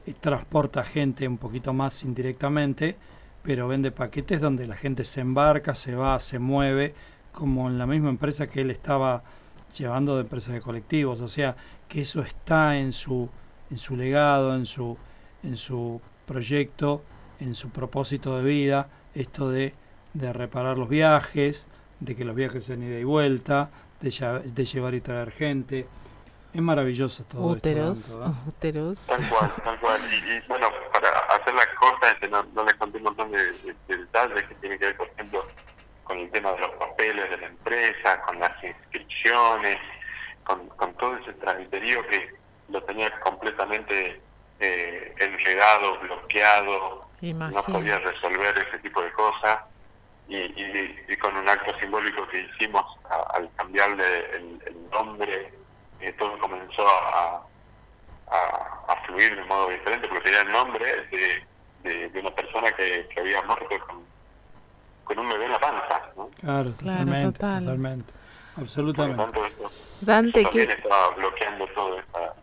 [0.08, 2.96] eh, transporta gente un poquito más indirectamente,
[3.44, 6.96] pero vende paquetes donde la gente se embarca, se va, se mueve,
[7.32, 9.24] como en la misma empresa que él estaba
[9.78, 11.56] llevando de empresas de colectivos, o sea,
[11.88, 13.30] que eso está en su
[13.74, 14.98] en su legado, en su
[15.42, 17.02] en su proyecto,
[17.40, 19.74] en su propósito de vida, esto de,
[20.14, 21.68] de reparar los viajes,
[22.00, 24.10] de que los viajes sean ida y vuelta, de,
[24.46, 25.88] de llevar y traer gente.
[26.54, 28.10] Es maravilloso todo Úteros.
[28.12, 28.20] esto.
[28.20, 28.44] Danto, ¿eh?
[28.50, 29.08] Úteros.
[29.08, 30.02] Tal cual, tal cual.
[30.14, 33.40] Y, y, bueno, para hacer las cosas, este, no, no les conté un montón de,
[33.44, 35.44] de- de detalles que tienen que ver, por ejemplo,
[36.04, 39.80] con el tema de los papeles de la empresa, con las inscripciones,
[40.46, 44.22] con, con todo ese tramiterío que lo tenía completamente
[44.60, 49.60] eh, enredado, bloqueado, no podía resolver ese tipo de cosas.
[50.28, 52.86] Y, y, con un acto simbólico que hicimos
[53.34, 55.54] al cambiarle el, nombre,
[56.00, 57.42] eh, todo comenzó a,
[58.32, 63.20] a, fluir de modo diferente, porque era el nombre de, de, una persona que, que
[63.20, 64.04] había muerto con,
[65.04, 66.02] con un bebé en la panza.
[66.16, 66.30] ¿no?
[66.40, 68.14] Claro, totalmente, totalmente.
[68.56, 69.40] Absolutamente.
[70.02, 72.34] Dante, que estaba bloqueando toda esa,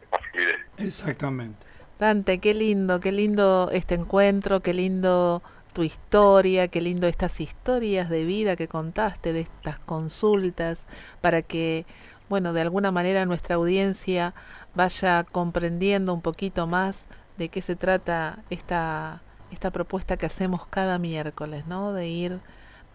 [0.76, 1.66] Exactamente.
[1.98, 8.08] Dante, qué lindo, qué lindo este encuentro, qué lindo tu historia, qué lindo estas historias
[8.08, 10.86] de vida que contaste, de estas consultas,
[11.20, 11.84] para que,
[12.28, 14.34] bueno, de alguna manera nuestra audiencia
[14.74, 17.04] vaya comprendiendo un poquito más
[17.36, 21.92] de qué se trata esta, esta propuesta que hacemos cada miércoles, ¿no?
[21.92, 22.40] De ir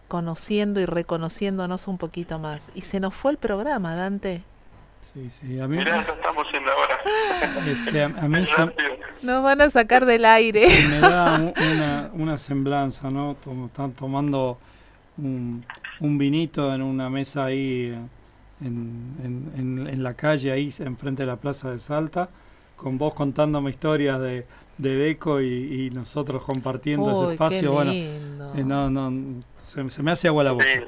[0.08, 2.70] conociendo y reconociéndonos un poquito más.
[2.76, 4.44] Y se nos fue el programa, Dante.
[5.16, 5.78] Sí, sí, a mí...
[5.78, 7.00] Mirá, estamos en la hora.
[7.66, 8.44] Este, a, mí
[9.22, 10.68] Nos van a sacar del aire.
[10.90, 13.38] me da una, una semblanza, ¿no?
[13.66, 14.60] están tomando
[15.18, 15.66] un,
[16.02, 17.98] un, vinito en una mesa ahí
[18.60, 22.28] en, en, en, la calle, ahí enfrente de la Plaza de Salta,
[22.76, 24.46] con vos contándome historias de,
[24.78, 27.72] de Deco y, nosotros compartiendo ese espacio.
[27.72, 30.66] Bueno, eh, no, no, se, se, me hace agua la boca.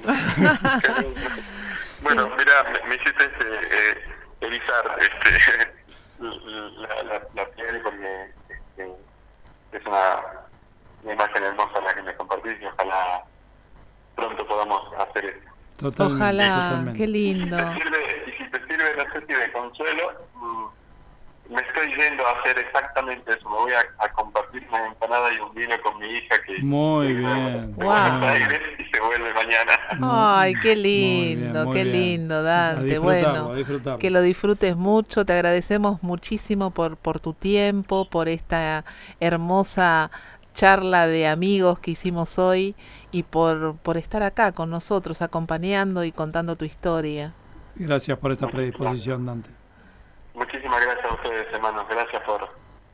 [2.03, 5.73] bueno, mira, me, hiciste este, eh, erizar este,
[6.19, 8.93] la, la, la, piel porque este,
[9.71, 10.21] es una,
[11.03, 13.23] una, imagen hermosa la que me compartís y ojalá
[14.15, 16.03] pronto podamos hacer esto.
[16.03, 17.57] ojalá, qué lindo.
[17.57, 20.65] Y si te sirve, y si te sirve no sé si de consuelo, mm,
[21.49, 23.49] me estoy yendo a hacer exactamente eso.
[23.49, 27.75] Me voy a, compartir una empanada y un vino con mi hija que muy bien.
[27.75, 27.87] Wow.
[28.79, 29.79] y se vuelve mañana.
[30.01, 32.99] Ay, qué lindo, qué lindo, Dante.
[32.99, 33.53] Bueno,
[33.99, 35.25] que lo disfrutes mucho.
[35.25, 38.85] Te agradecemos muchísimo por por tu tiempo, por esta
[39.19, 40.11] hermosa
[40.53, 42.75] charla de amigos que hicimos hoy
[43.11, 47.33] y por por estar acá con nosotros acompañando y contando tu historia.
[47.75, 49.56] Gracias por esta predisposición, Dante.
[50.37, 51.87] Muchísimas gracias a ustedes, hermanos.
[51.89, 52.47] Gracias por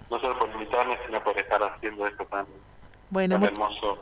[0.09, 2.45] no solo por invitarme, sino por estar haciendo esto tan,
[3.09, 3.99] bueno, hermoso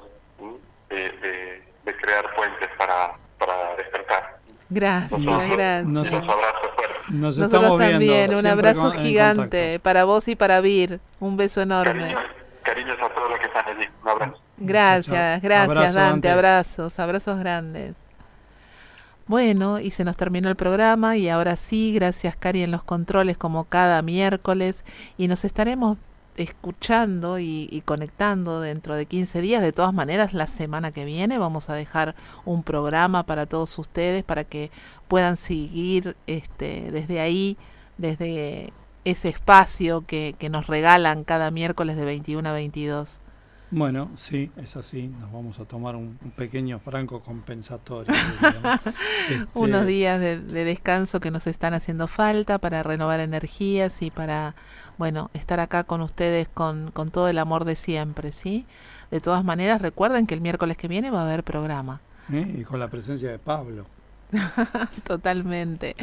[0.90, 4.38] de, de, crear puentes para, para despertar.
[4.70, 5.86] Gracias, gracias.
[5.88, 6.68] Nos, abrazo
[7.10, 11.00] Nos Nosotros también, un abrazo gigante para vos y para Vir.
[11.20, 12.16] Un beso enorme.
[12.62, 13.90] Cariños, a todos los que están allí.
[14.04, 14.42] Un abrazo.
[14.58, 16.30] Gracias, gracias Dante.
[16.30, 17.96] Abrazos, abrazos grandes.
[19.32, 23.38] Bueno, y se nos terminó el programa y ahora sí, gracias Cari en los controles
[23.38, 24.84] como cada miércoles
[25.18, 25.98] y nos estaremos
[26.36, 29.62] escuchando y, conectando dentro de 15 días.
[29.62, 32.14] De todas maneras, la semana que viene vamos a dejar
[32.44, 34.70] un programa para todos ustedes para que
[35.08, 37.56] puedan seguir este, desde ahí,
[37.98, 38.74] desde
[39.06, 43.22] ese espacio que, que nos regalan cada miércoles de 21 a 22.
[43.72, 45.08] Bueno, sí, es así.
[45.08, 48.14] Nos vamos a tomar un, pequeño franco compensatorio.
[48.14, 54.56] Este, Unos días de, descanso que nos están haciendo falta para renovar energías y para,
[54.98, 58.66] bueno, estar acá con ustedes con, con todo el amor de siempre, ¿sí?
[59.10, 62.02] De todas maneras, recuerden que el miércoles que viene va a haber programa.
[62.32, 62.56] ¿Eh?
[62.60, 63.86] Y con la presencia de Pablo.
[65.04, 65.96] Totalmente.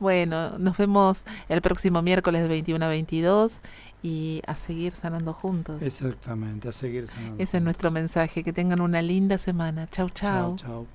[0.00, 3.60] Bueno, nos vemos el próximo miércoles de 21 a 22
[4.02, 5.82] y a seguir sanando juntos.
[5.82, 7.42] Exactamente, a seguir sanando.
[7.42, 8.42] Ese es nuestro mensaje.
[8.42, 9.88] Que tengan una linda semana.
[9.90, 10.56] Chau, chau.
[10.56, 10.86] Chau, chau.